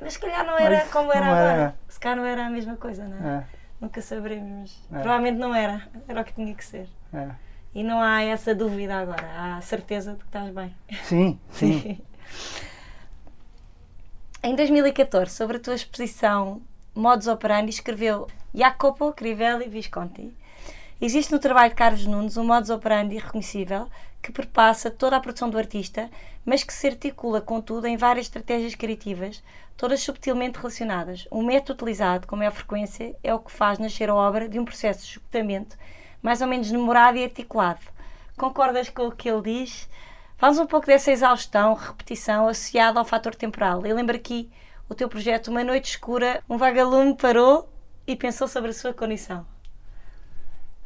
[0.00, 1.40] Mas se calhar não era Mas como era agora.
[1.52, 1.74] era.
[1.88, 3.44] Se calhar não era a mesma coisa, não é?
[3.80, 5.02] Nunca saberemos, mas É.
[5.02, 5.88] provavelmente não era.
[6.08, 6.88] Era o que tinha que ser.
[7.12, 7.30] é.
[7.74, 9.24] E não há essa dúvida agora.
[9.36, 10.74] Há a certeza de que estás bem.
[11.04, 12.00] Sim, sim.
[14.42, 16.60] em 2014, sobre a tua exposição
[16.94, 20.32] Modus Operandi, escreveu Jacopo Crivelli Visconti.
[21.00, 23.88] Existe no trabalho de Carlos Nunes um modus operandi reconhecível
[24.20, 26.10] que perpassa toda a produção do artista,
[26.44, 29.40] mas que se articula, contudo, em várias estratégias criativas,
[29.76, 31.28] todas subtilmente relacionadas.
[31.30, 34.64] O método utilizado com maior frequência é o que faz nascer a obra de um
[34.64, 35.76] processo de esgotamento
[36.20, 37.80] mais ou menos demorado e articulado.
[38.36, 39.88] Concordas com o que ele diz?
[40.36, 43.86] Fala-nos um pouco dessa exaustão, repetição associada ao fator temporal.
[43.86, 44.50] Eu lembro aqui
[44.88, 47.68] o teu projeto Uma Noite Escura, um vagalume parou
[48.04, 49.46] e pensou sobre a sua condição.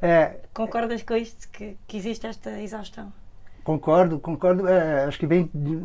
[0.03, 3.13] É, Concordas com isto, que, que existe esta exaustão?
[3.65, 4.67] concordo, concordo.
[4.69, 5.49] É, acho que vem.
[5.55, 5.85] de-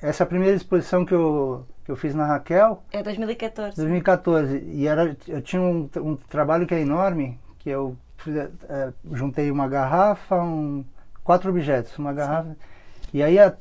[0.00, 3.74] essa primeira exposição que eu, que eu fiz na Raquel, É 2014.
[3.76, 7.96] 2014, e era, eu tinha um, um trabalho que é enorme, que eu
[8.68, 10.84] é, juntei uma garrafa, um,
[11.24, 12.56] quatro objetos, uma garrafa,
[13.12, 13.52] e aí a,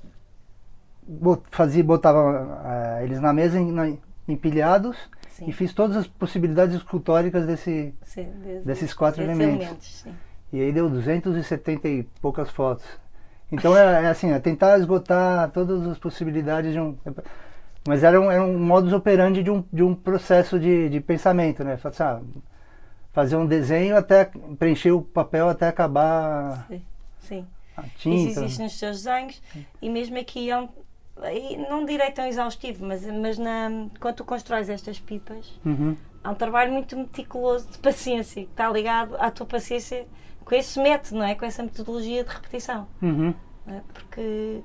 [1.08, 2.62] bot- fazia, botava
[3.00, 4.96] é, eles na mesa em- na- empilhados
[5.38, 5.46] Sim.
[5.48, 10.06] e fiz todas as possibilidades escultóricas desse, Sim, de- desses quatro elementos.
[10.52, 12.86] E aí deu 270 e poucas fotos.
[13.52, 16.98] Então é, é assim, é tentar esgotar todas as possibilidades de um.
[17.88, 21.64] Mas era um, era um modus operandi de um, de um processo de, de pensamento,
[21.64, 21.78] né?
[21.78, 22.20] Fazer, ah,
[23.14, 26.82] fazer um desenho até preencher o papel até acabar Sim.
[27.20, 27.46] Sim.
[27.78, 28.40] a Isso tinta.
[28.42, 29.42] existe nos teus desenhos
[29.82, 30.68] e mesmo aqui é
[31.34, 35.96] e não direi tão exaustivo, mas, mas na, quando tu constróis estas pipas, Uhum.
[36.24, 40.06] há um trabalho muito meticuloso de paciência, que está ligado à tua paciência
[40.46, 41.36] com esse método, não é?
[41.36, 42.88] Com essa metodologia de repetição.
[43.02, 43.34] Uhum.
[43.68, 43.82] é?
[43.94, 44.62] Porque,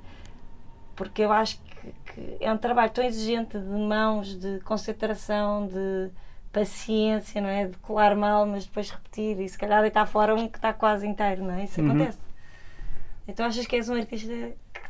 [0.94, 6.10] porque eu acho que, que é um trabalho tão exigente de mãos, de concentração, de
[6.52, 7.66] paciência, não é?
[7.66, 11.06] De colar mal, mas depois repetir e se calhar deitar fora um que está quase
[11.06, 11.64] inteiro, não é?
[11.64, 11.88] Isso Uhum.
[11.90, 12.18] acontece.
[13.26, 14.32] Então achas que és um artista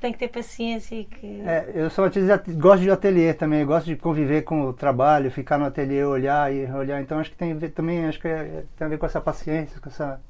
[0.02, 1.40] tem que ter paciência e que.
[1.40, 5.30] É, eu sou artista, de gosto de ateliê também, gosto de conviver com o trabalho,
[5.30, 7.00] ficar no ateliê, olhar e olhar.
[7.00, 9.20] Então acho que tem a ver também, acho que é- tem a ver com essa
[9.20, 10.20] paciência, com essa.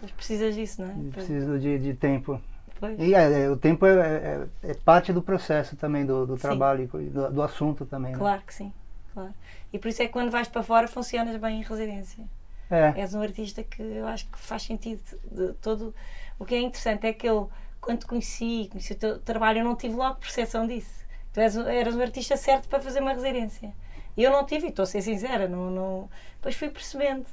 [0.00, 0.92] Mas precisas disso, não é?
[0.94, 2.40] Para- Preciso de, de tempo.
[2.80, 2.98] Pois.
[2.98, 6.84] E é, é, o tempo é, é- é parte do processo também, do, do trabalho
[6.84, 8.12] e do, do assunto também.
[8.12, 8.18] né?
[8.18, 8.72] Claro que sim,
[9.12, 9.34] claro.
[9.72, 12.22] E por isso é que quando vais para fora funcionas bem em residência.
[12.70, 15.94] É, És um artista que eu acho que faz sentido de todo.
[16.38, 17.48] O que é interessante é que eu,
[17.86, 21.06] quando te conheci, conheci o teu trabalho, eu não tive logo percepção disso.
[21.32, 23.72] Tu és, eras um artista certo para fazer uma residência.
[24.16, 27.24] E eu não tive, e estou a ser sincera, não, não, depois fui percebendo.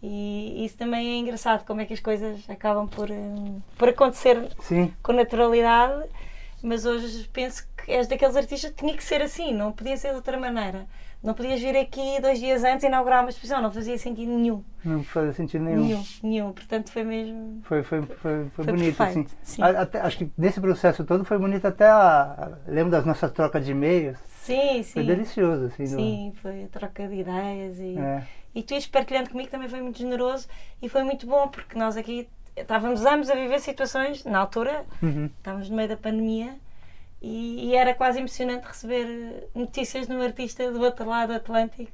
[0.00, 4.48] E isso também é engraçado, como é que as coisas acabam por, hum, por acontecer
[4.60, 6.08] sim, com naturalidade,
[6.62, 10.10] mas hoje penso que és daqueles artistas que tinha que ser assim, não podia ser
[10.10, 10.86] de outra maneira.
[11.22, 14.62] Não podias vir aqui dois dias antes e inaugurar uma exposição, não fazia sentido nenhum.
[14.84, 15.82] não faz sentido nenhum.
[15.84, 16.52] Nenhum, nenhum.
[16.52, 17.60] Portanto, foi mesmo.
[17.64, 19.62] Foi, foi, foi, foi, Foi bonito, perfeito, assim.
[19.62, 22.52] até- acho que nesse processo todo foi bonito até a.
[22.68, 24.18] lembro das nossas trocas de e-mails.
[24.42, 25.04] Sim, Foi sim.
[25.06, 25.82] delicioso, assim.
[25.84, 28.22] do- Sim, foi a troca de ideias e, É.
[28.54, 30.46] e tu ires partilhando comigo também foi muito generoso
[30.80, 35.28] e foi muito bom porque nós aqui estávamos ambos a viver situações, na altura, Uhum.
[35.38, 36.54] estávamos no meio da pandemia
[37.20, 41.92] e, e era quase emocionante receber notícias de um artista do outro lado do Atlântico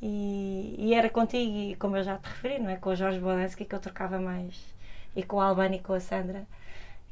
[0.00, 2.76] e, e era contigo e como eu já te referi, não é?
[2.76, 4.62] Com o Jorge Bodansky que eu trocava mais
[5.14, 6.46] e com o Albano e com a Sandra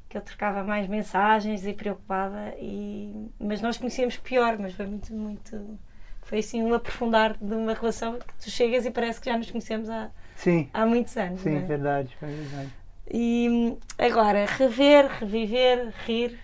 [0.08, 5.12] que eu trocava mais mensagens e preocupada e mas nós conhecíamos pior, mas foi muito,
[5.14, 5.78] muito
[6.22, 9.50] foi assim um aprofundar de uma relação que tu chegas e parece que já nos
[9.50, 11.40] conhecemos há, Sim, há muitos anos.
[11.40, 11.60] sim, é?
[11.60, 12.70] verdade, foi verdade.
[13.12, 16.38] E hum, agora, rever, reviver, rir,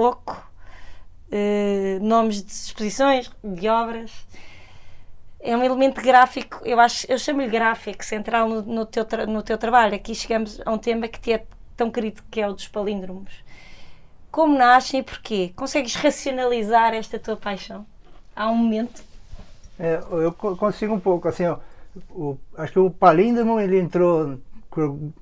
[0.00, 0.36] oco,
[1.30, 4.12] eh, nomes de exposições, de obras.
[5.40, 9.56] É um elemento gráfico, eu acho, eu chamo-lhe gráfico, central no, no teu, no teu
[9.56, 9.94] trabalho.
[9.94, 13.32] Aqui chegamos a um tema que te é tão querido, que é o dos palíndromos.
[14.30, 15.52] Como nascem e porquê?
[15.56, 17.86] Consegues racionalizar esta tua paixão?
[18.36, 19.02] Há um momento?
[19.78, 21.58] É, eu co- consigo um pouco, assim, ó,
[22.10, 24.38] o- acho que o palíndromo ele entrou
[24.70, 25.12] com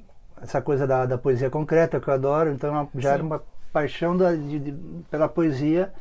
[0.40, 3.26] essa coisa da, da poesia concreta que eu adoro, então já era Sim.
[3.28, 3.42] uma
[3.80, 4.74] paixão da- de- de-
[5.10, 5.92] pela poesia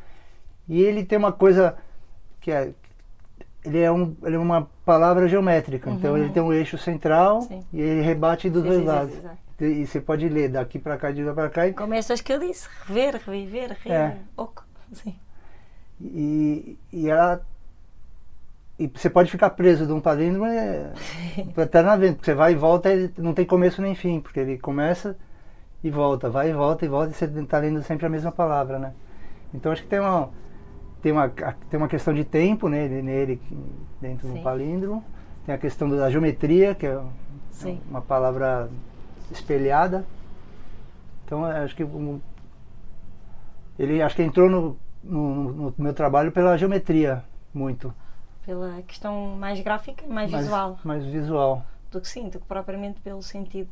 [0.66, 1.76] e ele tem uma coisa
[2.40, 2.72] que é
[3.62, 6.18] ele é, um, ele é uma palavra geométrica, então Uhum.
[6.18, 7.62] ele tem um eixo central Sim.
[7.72, 9.14] e ele rebate dos Sim, dois lados.
[9.60, 11.92] E você pode ler daqui para cá, de lá para cá, e, Como
[12.24, 14.16] que eu disse, rever, reviver, rir, É.
[14.36, 14.64] oco.
[14.92, 15.14] Sim.
[16.00, 17.44] e, e ela
[18.78, 20.92] e você pode ficar preso de um palíndromo é,
[21.58, 25.16] eternamente, porque você vai e volta e não tem começo nem fim, porque ele começa
[25.86, 28.78] e volta, vai e volta e volta e você está lendo sempre a mesma palavra,
[28.78, 28.92] né?
[29.54, 30.30] Então acho que tem uma
[31.02, 33.40] tem uma tem uma questão de tempo nele, nele
[34.00, 34.34] dentro Sim.
[34.34, 35.04] do palíndromo,
[35.44, 37.00] tem a questão da geometria que é
[37.50, 37.80] Sim.
[37.88, 38.68] uma palavra
[39.30, 40.04] espelhada.
[41.24, 42.20] Então eu acho que um-
[43.78, 47.22] ele acho que entrou no, no, no meu trabalho pela geometria
[47.52, 47.92] muito,
[48.44, 51.64] Pela questão mais gráfica, mais, mais visual mais visual.
[51.90, 53.70] do que sim, do que propriamente pelo sentido.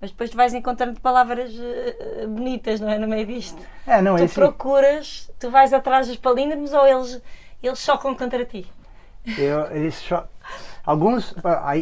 [0.00, 2.98] Mas depois tu vais encontrando palavras eh, eh, bonitas, não é?
[2.98, 3.60] No meio disto.
[3.86, 7.20] É, não, tu esse procuras, tu vais atrás dos palíndromos ou eles,
[7.62, 8.66] eles chocam contra ti?
[9.36, 10.24] eu, eles cho-
[10.86, 11.72] alguns a,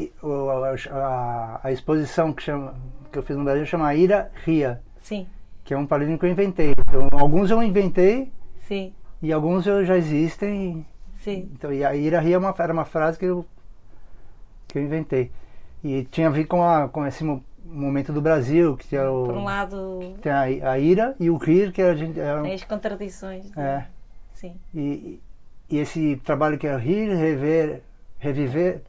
[0.91, 2.75] a, a, exposição que chama
[3.13, 5.27] que eu fiz no Brasil chama Ira Ria, Sim,
[5.65, 6.73] que é um palíndromo que eu inventei.
[6.73, 8.33] Então, alguns eu inventei
[8.67, 10.87] sim, e alguns eu já existem.
[11.19, 11.51] sim.
[11.53, 13.45] Então, e a Ira Ria é uma, era uma frase que eu,
[14.67, 15.31] que eu inventei.
[15.85, 17.23] E tinha a ver com, a, com esse
[17.67, 19.25] momento do Brasil, que é o.
[19.25, 22.19] Por um lado, Tem a, a ira e o rir, que a gente.
[22.21, 23.51] É, tem as contradições.
[23.55, 23.65] né?
[23.65, 23.87] é,
[24.35, 24.55] Sim.
[24.75, 25.21] e,
[25.71, 27.83] e esse trabalho que é rir, rever,
[28.19, 28.83] reviver,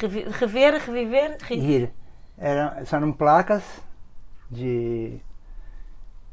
[0.00, 1.58] Revi- Rever, reviver, rir.
[1.60, 1.90] rir.
[2.38, 3.62] Era, eram placas
[4.50, 5.18] de.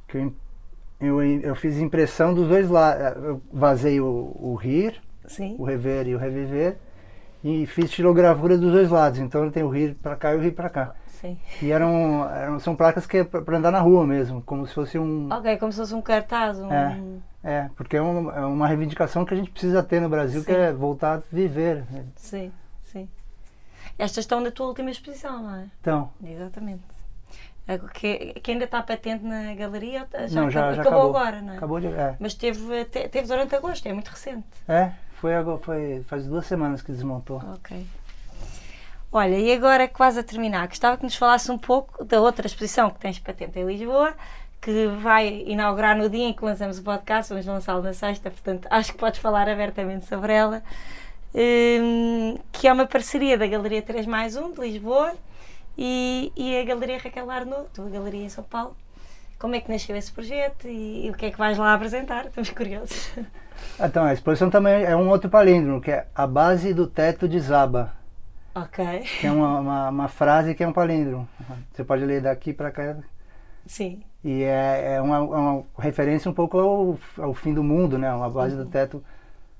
[0.07, 0.33] que eu,
[0.99, 3.23] eu, eu fiz impressão dos dois lados.
[3.23, 5.55] Eu vazei o, o rir, Sim.
[5.59, 6.77] o rever e o reviver,
[7.43, 9.19] e fiz estilogravura dos dois lados.
[9.19, 10.95] Então tem o rir para cá e o rir para cá.
[11.23, 11.37] Sim.
[11.61, 14.99] E eram, eram são placas que é para andar na rua mesmo, como se fosse
[14.99, 15.29] um.
[15.31, 16.59] Ok, como se fosse um cartaz.
[16.59, 16.69] Um...
[16.71, 16.99] É.
[17.45, 20.51] É, porque é uma, é uma reivindicação que a gente precisa ter no Brasil, que
[20.53, 20.57] Sim.
[20.59, 21.83] é voltar a viver.
[22.17, 23.07] Sim, sim.
[23.97, 25.65] Estas estão na tua última exposição, não é?
[25.79, 26.83] Então, Exatamente.
[27.65, 31.17] É Que, que ainda está patente na galeria, já, não, já, acabou, já acabou acabou.
[31.17, 31.57] agora, não é?
[31.57, 31.87] Acabou de.
[31.87, 34.45] É, Mas teve, te- teve durante agosto, é muito recente.
[34.67, 37.41] é foi, agora, foi faz duas semanas que desmontou.
[37.53, 37.85] Ok.
[39.15, 42.89] Olha, e agora quase a terminar, gostava que nos falasse um pouco da outra exposição
[42.89, 44.15] que tens patente em Lisboa,
[44.59, 48.67] que vai inaugurar no dia em que lançamos o podcast, vamos lançá-lo na sexta, portanto
[48.71, 50.63] acho que podes falar abertamente sobre ela,
[51.31, 55.13] hum, que é uma parceria da Galeria 3 mais 1 de Lisboa
[55.77, 58.75] e, e a Galeria Raquel Arnaud, tua galeria em São Paulo.
[59.37, 62.25] Como é que nasceu esse projeto e, e o que é que vais lá apresentar?
[62.25, 63.11] Estamos curiosos.
[63.79, 67.39] Então, a exposição também é um outro palíndromo, que é a base do teto de
[67.39, 67.93] Zaba,
[68.55, 69.01] ok.
[69.19, 71.27] que é uma, uma, uma frase que é um palíndromo.
[71.71, 72.97] Você pode ler daqui para cá.
[73.65, 78.09] Sim, E é, é uma, uma referência um pouco ao, ao fim do mundo, né?
[78.09, 79.03] A base do teto,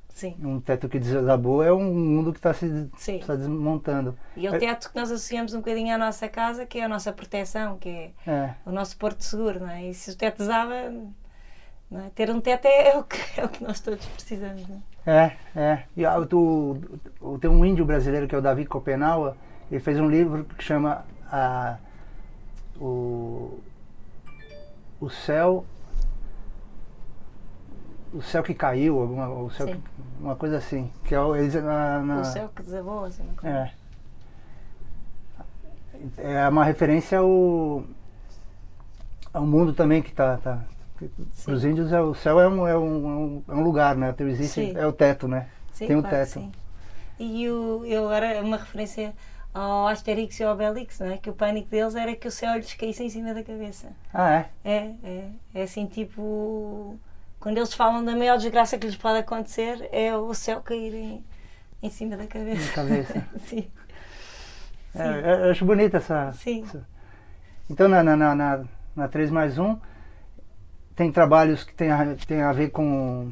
[0.10, 3.18] sim, um teto que desabou é um mundo que está se sim.
[3.20, 4.18] está desmontando.
[4.36, 6.90] E é o teto que nós associamos um bocadinho à nossa casa, que é a
[6.90, 8.56] nossa proteção, que é É.
[8.66, 9.86] o nosso porto seguro, não é?
[9.90, 12.10] E se o teto desaba, é?
[12.16, 14.93] ter um teto é, é o que, é o que nós todos precisamos, não é?
[15.06, 15.84] É, é.
[15.98, 16.78] E ah, tu,
[17.42, 19.36] tem um índio brasileiro que é o Davi Copenaua,
[19.70, 21.78] ele fez um livro que chama a,
[22.80, 23.60] o,
[25.02, 25.66] o Céu.
[28.14, 29.80] O céu que caiu, alguma, o céu que-
[30.20, 30.92] uma coisa assim.
[31.04, 33.72] Que é o, eles, na, na- O céu que desabou, assim, é.
[36.18, 37.84] É uma referência ao,
[39.34, 40.38] ao mundo também que está.
[40.38, 40.60] Tá,
[41.34, 41.52] Sim.
[41.54, 44.14] os índios, é, o céu é um, é, um, é um lugar, né?
[44.20, 44.74] Existe, Sim.
[44.78, 45.48] é o teto, né?
[45.72, 46.30] Sim, tem o claro teto.
[46.34, 46.52] sim.
[47.20, 49.14] E o, eu agora, uma referência
[49.54, 51.18] ao Asterix e ao Obelix, não é?
[51.18, 53.88] Que o pânico deles era que o céu lhes caísse em cima da cabeça.
[54.14, 54.50] Ah, é?
[54.66, 56.98] É, é, é assim tipo.
[57.40, 61.24] Quando eles falam da maior desgraça que lhes pode acontecer, é o céu cair em,
[61.84, 62.66] em cima da cabeça.
[62.68, 63.28] Na cabeça.
[63.48, 63.68] Sim,
[64.96, 66.30] É, acho bonita essa.
[66.34, 66.88] essa-
[67.70, 68.64] Então na, na, na,
[68.96, 69.78] na 3 mais 1
[70.96, 73.32] tem trabalhos que tem a, tem a ver com.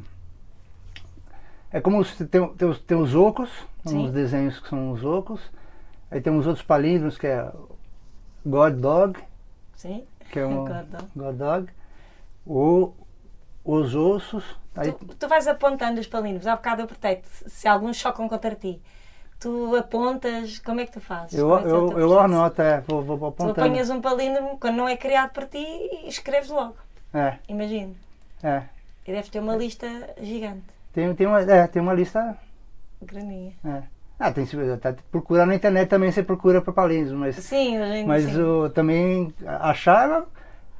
[1.70, 3.50] É como os, tem, tem, os, tem os ocos,
[3.86, 3.98] Sim.
[3.98, 5.40] uns desenhos que são os ocos.
[6.10, 7.50] Aí tem uns outros palíndromos que é
[8.44, 9.18] God Dog,
[9.74, 10.04] sim.
[10.30, 11.06] que é um God Dog.
[11.16, 11.68] God Dog.
[12.46, 12.92] O,
[13.64, 14.44] os ossos.
[14.76, 16.46] Aí, Tu, tu vais apontando os palíndromos.
[16.46, 18.80] Há bocado eu apertei se, se alguns chocam contra ti.
[19.40, 21.36] Tu apontas, como é que tu fazes?
[21.38, 23.50] eu, é é eu, eu anoto, é, vou, vou Tu apontando.
[23.52, 26.76] apanhas um palíndromo quando não é criado por ti e escreves logo.
[27.14, 27.94] É, Imagino.
[28.42, 28.62] é.
[29.06, 29.86] E deves ter uma lista
[30.20, 32.36] gigante, Tem, tem, uma, é, tem uma lista
[33.02, 33.52] graninha.
[33.64, 33.82] É.
[34.18, 38.06] Ah, tem que até procurar na internet também você procura para palíndromo, mas, Sim, em
[38.06, 38.40] mas sim.
[38.40, 40.24] o, também achar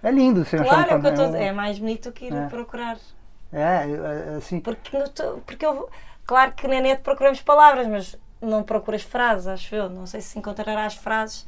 [0.02, 0.44] é lindo.
[0.44, 1.42] Você Claro, é achar um- a dizer.
[1.42, 2.46] É mais bonito que ir É.
[2.46, 2.96] procurar.
[3.52, 4.96] É, é, assim, Porque,
[5.44, 5.90] porque eu,
[6.24, 9.90] claro que na net procuramos palavras, mas não procuras frases, acho eu.
[9.90, 11.44] Não sei se encontrarás frases.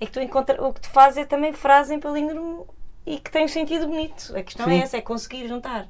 [0.00, 2.66] É que tu encontra, o que tu fazes é também frase em palíndromo
[3.06, 4.32] e que tem um sentido bonito.
[4.36, 4.72] A questão Sim.
[4.72, 5.88] é essa, é conseguir juntar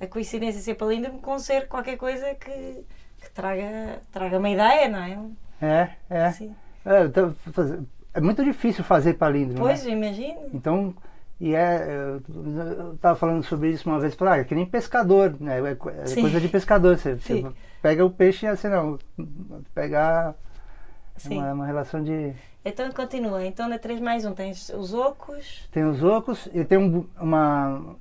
[0.00, 2.84] a coincidência ser palíndromo com ser qualquer coisa que,
[3.20, 5.18] que traga, traga uma ideia, não é?
[5.60, 6.30] é, é.
[6.32, 6.54] Sim.
[6.84, 7.78] É, faz-
[8.14, 9.60] é muito difícil fazer palíndromo.
[9.60, 9.92] Pois, né?
[9.92, 10.40] imagino.
[10.54, 10.94] Então,
[11.40, 15.36] e é, eu estava falando sobre isso uma vez, falei, ah, é que nem pescador,
[15.38, 15.60] né?
[15.60, 16.96] É, é coisa de pescador.
[16.96, 17.44] Você, você
[17.82, 18.98] pega o peixe e assim, não,
[19.74, 20.34] pegar
[21.24, 22.32] é uma, uma relação de.
[22.68, 23.44] Então continua.
[23.46, 25.66] Então na 3 mais 1 tens os ocos.
[25.72, 27.96] Tem os ocos e tem um- uma,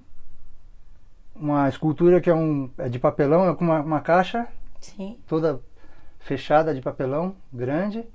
[1.36, 4.48] uma escultura que é, um, é de papelão, é com uma, uma caixa
[4.82, 5.18] Sim.
[5.28, 5.60] toda
[6.20, 8.06] fechada de papelão, grande,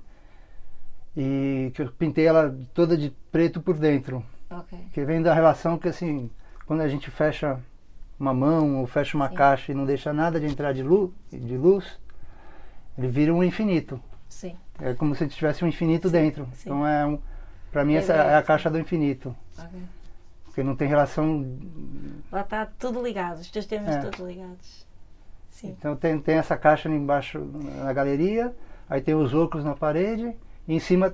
[1.15, 4.77] e que eu pintei ela toda de preto por dentro, Ok.
[4.93, 6.29] que vem da relação que assim,
[6.65, 7.59] quando a gente fecha
[8.19, 9.35] uma mão ou fecha uma Sim.
[9.35, 11.99] caixa e não deixa nada de entrar de luz, de luz
[12.97, 13.99] ele vira um infinito.
[14.29, 14.55] Sim.
[14.83, 16.47] É como se tivesse um infinito Sim, dentro.
[16.53, 16.69] sim.
[16.69, 17.19] Então é um,
[17.71, 19.35] para mim É essa é a caixa do infinito.
[19.57, 19.79] ok.
[20.45, 21.57] Porque não tem relação
[22.31, 23.99] Lá está tudo ligado, os teus temas É.
[24.01, 24.85] todos ligados.
[25.49, 25.75] Sim.
[25.77, 28.53] Então tem, tem essa caixa ali embaixo na galeria,
[28.89, 30.35] aí tem os ocos na parede,
[30.67, 31.13] e em cima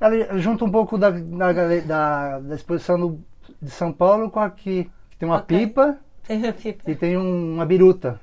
[0.00, 1.52] Ela junta um pouco da, da,
[1.86, 3.20] da, da exposição do,
[3.62, 4.90] de São Paulo com aqui.
[5.10, 5.56] Que tem uma Ok.
[5.58, 6.90] pipa Tem uma pipa.
[6.90, 8.20] e tem um- uma biruta.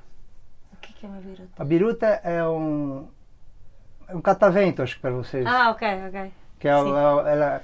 [0.73, 1.49] O que que é uma biruta?
[1.57, 3.07] A biruta é um.
[4.11, 5.45] É um catavento, acho que para vocês.
[5.45, 6.31] Ah, ok, ok.
[6.59, 7.61] Que é, ela, ela-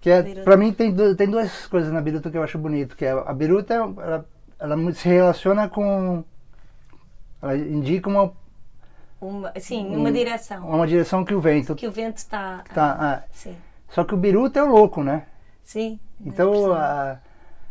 [0.00, 3.04] que é, pra mim tem, tem duas coisas na biruta que eu acho bonito, que
[3.04, 4.24] é a biruta ela,
[4.60, 6.22] ela se relaciona com
[7.42, 8.32] ela indica uma,
[9.20, 10.68] Uma, sim, numa Um- direção.
[10.68, 12.62] uma direção que o vento Que o vento está.
[12.72, 13.56] tá, ah, Sim.
[13.90, 15.26] só que o biruta é o louco, né?
[15.64, 15.98] Sim.
[16.24, 17.18] Então a-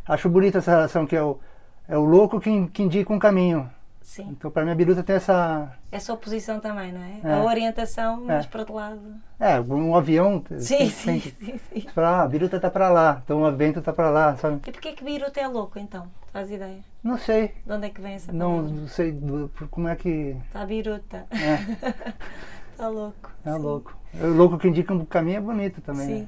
[0.08, 1.40] acho bonita essa relação que é o,
[1.88, 3.70] é o louco que, que indica um caminho.
[4.08, 4.30] Sim.
[4.32, 7.20] Então para mim a biruta tem essa Essa oposição também, não é?
[7.26, 7.34] É.
[7.34, 8.48] A orientação, mas É.
[8.48, 9.02] para outro lado.
[9.38, 11.88] é um avião Sim, tem- sim, tem- sim, sim.
[11.94, 14.62] fala, ah, a biruta tá para lá, então o vento tá para lá, sabe?
[14.66, 16.08] E porquê que biruta é louco então?
[16.32, 16.80] Faz ideia?
[17.04, 18.72] Não sei, De onde é que vem essa não, palavra?
[18.82, 21.26] não sei do- como é que Está biruta.
[21.30, 21.58] é.
[22.72, 23.30] Está louco.
[23.46, 23.60] É Sim.
[23.60, 23.98] louco.
[24.22, 26.06] O louco que indica um caminho é bonito também.
[26.08, 26.22] Sim.
[26.22, 26.28] né?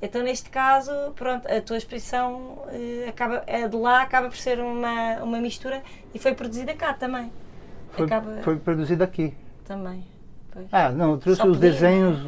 [0.00, 4.60] Então, neste caso, pronto, a tua exposição eh, acaba, a de lá acaba por ser
[4.60, 5.82] uma, uma mistura
[6.14, 7.32] e foi produzida cá também.
[7.92, 9.34] Foi, acaba foi produzido aqui.
[9.64, 10.04] também.
[10.52, 10.66] Pois.
[10.72, 12.18] Ah, não, trouxe Só os podia, desenhos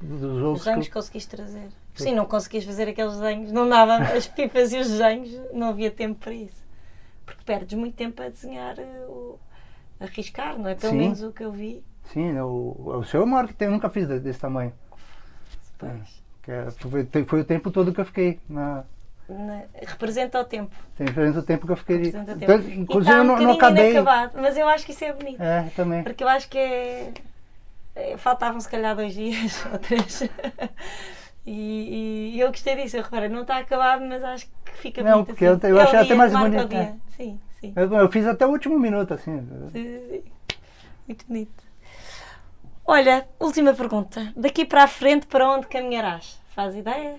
[0.00, 0.64] dos Os loucos.
[0.64, 1.68] desenhos que conseguiste trazer.
[1.94, 5.90] Sim, não conseguias fazer aqueles desenhos, não dava as pipas e os desenhos, não havia
[5.90, 6.64] tempo para isso.
[7.26, 9.38] Porque perdes muito tempo a desenhar, eh, o,
[10.00, 10.74] a arriscar, não é?
[10.74, 10.98] Pelo Sim.
[10.98, 11.82] menos o que eu vi.
[12.12, 14.40] Sim, né, o, o seu é o maior que tem, eu nunca fiz de- desse
[14.40, 14.72] tamanho.
[15.78, 15.90] Pois.
[15.92, 16.19] É-
[16.78, 18.38] foi, foi o tempo todo que eu fiquei.
[18.48, 18.84] Na,
[19.28, 20.74] Na- representa o tempo.
[20.96, 21.96] tem diferença do tempo que eu fiquei.
[21.96, 22.52] Representa o tempo.
[22.52, 23.90] Então, inclusive eu um não, não bocadinho acabei.
[23.92, 25.40] inacabado, mas eu acho que isso é bonito.
[25.42, 26.02] É, também.
[26.02, 27.12] Porque eu acho que é.
[27.94, 30.22] é, Faltavam se calhar dois dias ou três.
[31.46, 35.12] E, e eu gostei disso, eu reparei, não está acabado, mas acho que fica Não,
[35.24, 35.26] bonito.
[35.28, 35.66] porque assim.
[35.66, 36.94] eu- eu É o achei até mais o bonito, é.
[37.16, 37.72] Sim, sim.
[37.76, 39.38] Eu, eu fiz até o último minuto, assim.
[39.38, 40.22] Sim, sim, sim.
[41.06, 41.64] Muito bonito.
[42.86, 44.32] Olha, última pergunta.
[44.36, 46.39] Daqui para a frente, para onde caminharás?
[46.60, 47.16] Faz ideia?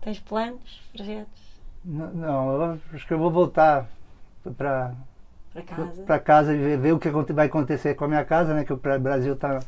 [0.00, 1.42] Tens planos, projetos?
[1.84, 3.88] Não, não, eu acho que eu vou voltar
[4.56, 4.94] para
[5.52, 6.20] Para casa?
[6.20, 8.64] casa e ver, ver o que vai acontecer com a minha casa, né?
[8.64, 9.58] Que o Brasil tá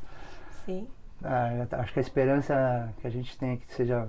[0.65, 0.87] Sim.
[1.25, 4.07] Ah, acho que a esperança que a gente tem é que seja,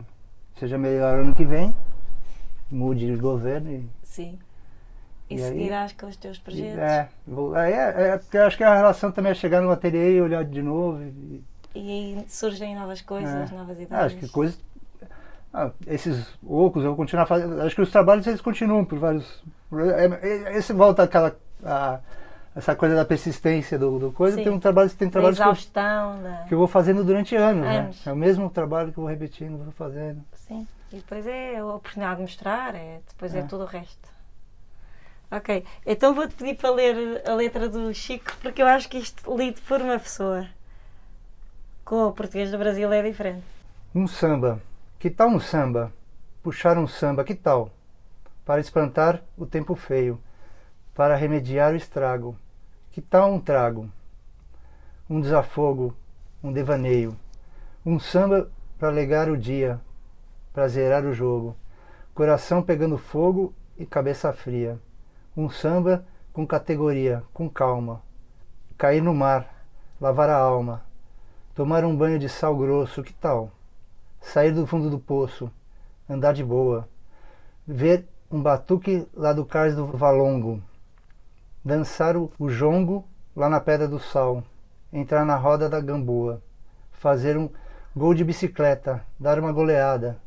[0.60, 1.76] seja melhor ano que vem,
[2.70, 3.90] mude de governo e.
[4.04, 4.38] Sim.
[5.32, 5.50] E, E aí?
[5.50, 6.78] seguirás com os teus projetos?
[6.78, 10.46] é, vou, é, é, acho que a relação também é chegar no ateliê e olhar
[10.46, 11.02] de novo.
[11.02, 11.44] E,
[11.74, 13.56] E aí surgem novas coisas, É.
[13.56, 14.06] novas ah, ideias.
[14.06, 14.71] acho que coisas.
[15.54, 17.62] Ah, esses eu vou continuar fazendo.
[17.62, 19.44] Acho que os trabalhos eles continuam por vários.
[19.74, 21.36] é- é- Esse volta àquela.
[21.64, 22.00] a-
[22.54, 24.36] essa coisa da persistência do, do coisa.
[24.36, 24.44] Sim.
[24.44, 26.46] Tem um trabalho, tem trabalhos que eu, da...
[26.50, 28.06] que eu vou fazendo durante anos, Anos.
[28.06, 28.12] né?
[28.12, 30.22] É o mesmo trabalho que eu vou repetindo, vou fazendo.
[30.34, 30.68] Sim.
[30.92, 33.40] E depois é a oportunidade de mostrar, é, depois é.
[33.40, 33.44] É.
[33.44, 34.10] tudo o resto.
[35.32, 39.38] Ok, então vou-te pedir para ler a letra do Chico, porque eu acho que isto
[39.38, 40.46] lido por uma pessoa
[41.86, 43.46] com o português do Brasil é diferente.
[43.96, 44.62] Um samba.
[45.02, 45.92] Que tal um samba?
[46.44, 47.72] Puxar um samba, que tal?
[48.46, 50.22] Para espantar o tempo feio,
[50.94, 52.38] para remediar o estrago.
[52.92, 53.90] Que tal um trago?
[55.10, 55.96] Um desafogo,
[56.44, 57.18] um devaneio.
[57.84, 59.82] Um samba para alegar o dia,
[60.54, 61.56] para zerar o jogo.
[62.14, 64.80] Coração pegando fogo e cabeça fria.
[65.36, 68.04] Um samba com categoria, com calma.
[68.78, 69.66] Cair no mar,
[70.00, 70.86] lavar a alma.
[71.56, 73.52] Tomar um banho de sal grosso, que tal?
[74.22, 75.52] Sair do fundo do poço,
[76.10, 76.88] andar de boa.
[77.68, 80.62] Ver um batuque lá do cais do Valongo.
[81.64, 83.06] Dançar o, o jongo
[83.36, 84.44] lá na Pedra do Sal.
[84.94, 86.42] Entrar na roda da Gamboa.
[86.92, 87.50] Fazer um
[87.96, 90.18] gol de bicicleta, dar uma goleada.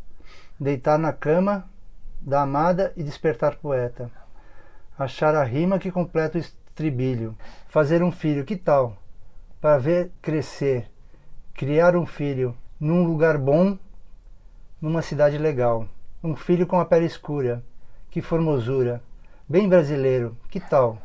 [0.60, 1.68] Deitar na cama
[2.20, 4.10] da amada e despertar poeta.
[4.98, 7.36] Achar a rima que completa o estribilho.
[7.68, 8.96] Fazer um filho, que tal?
[9.60, 10.90] Para ver crescer
[11.54, 13.78] criar um filho num lugar bom,
[14.84, 15.88] numa cidade legal.
[16.22, 17.62] Um filho com a pele escura,
[18.10, 19.00] que formosura,
[19.48, 20.98] bem brasileiro, que tal?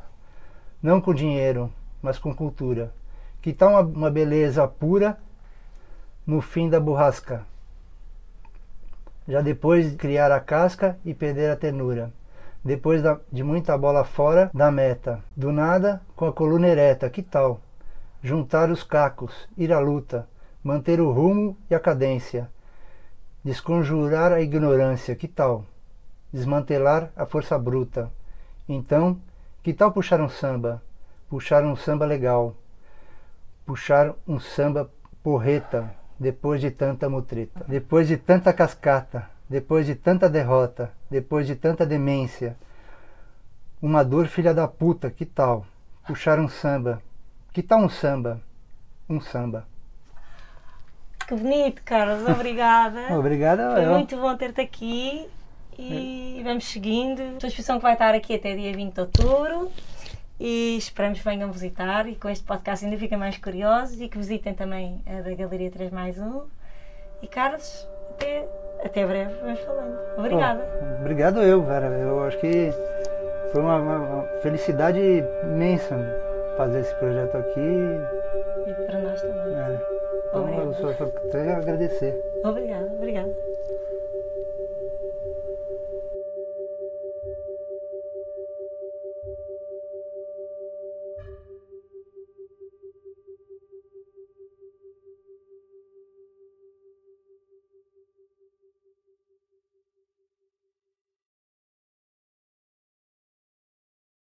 [0.83, 1.71] Não com dinheiro,
[2.01, 2.91] mas com cultura.
[3.41, 5.17] Que tal uma, uma beleza pura
[6.27, 7.45] no fim da borrasca?
[9.25, 12.11] Já depois de criar a casca e perder a ternura.
[12.61, 15.23] Depois da- de muita bola fora da meta.
[15.37, 17.61] Do nada, com a coluna ereta, que tal?
[18.21, 20.27] Juntar os cacos, ir à luta,
[20.61, 22.49] manter o rumo e a cadência,
[23.43, 25.65] desconjurar a ignorância, que tal?
[26.31, 28.11] Desmantelar a força bruta.
[28.67, 29.19] Então,
[29.63, 30.81] que tal puxar um samba?
[31.29, 32.55] Puxar um samba legal.
[33.65, 34.89] Puxar um samba
[35.23, 37.65] porreta, depois de tanta mutreta.
[37.67, 42.57] Depois de tanta cascata, depois de tanta derrota, depois de tanta demência.
[43.81, 45.65] Uma dor filha da puta, que tal?
[46.05, 47.01] Puxar um samba.
[47.53, 48.41] Que tal um samba?
[49.09, 49.65] Um samba.
[51.29, 52.27] Que bonito, Carlos.
[52.27, 52.99] Obrigada.
[53.17, 53.73] Obrigado.
[53.75, 53.91] Foi eu.
[53.91, 55.27] muito bom ter-te aqui
[55.77, 57.21] e vamos seguindo.
[57.21, 59.71] A tua exposição que vai estar aqui até dia 20 de outubro
[60.39, 64.17] e esperamos que venham visitar e com este podcast ainda fiquem mais curiosos e que
[64.17, 66.41] visitem também a da Galeria 3 mais 1.
[67.21, 68.47] E Carlos, até,
[68.83, 69.97] até breve, vamos falando.
[70.17, 70.63] Obrigada.
[70.81, 71.87] Bom, obrigado eu, Vera.
[71.87, 72.71] Eu acho que
[73.51, 74.99] foi uma, uma- uma felicidade
[75.43, 75.95] imensa
[76.57, 77.59] fazer esse projeto aqui.
[78.67, 79.55] E para nós também.
[79.55, 79.98] É.
[80.29, 80.69] Então, Obrigada.
[80.69, 82.23] eu só, só agradecer.
[82.43, 83.48] Obrigada, obrigada.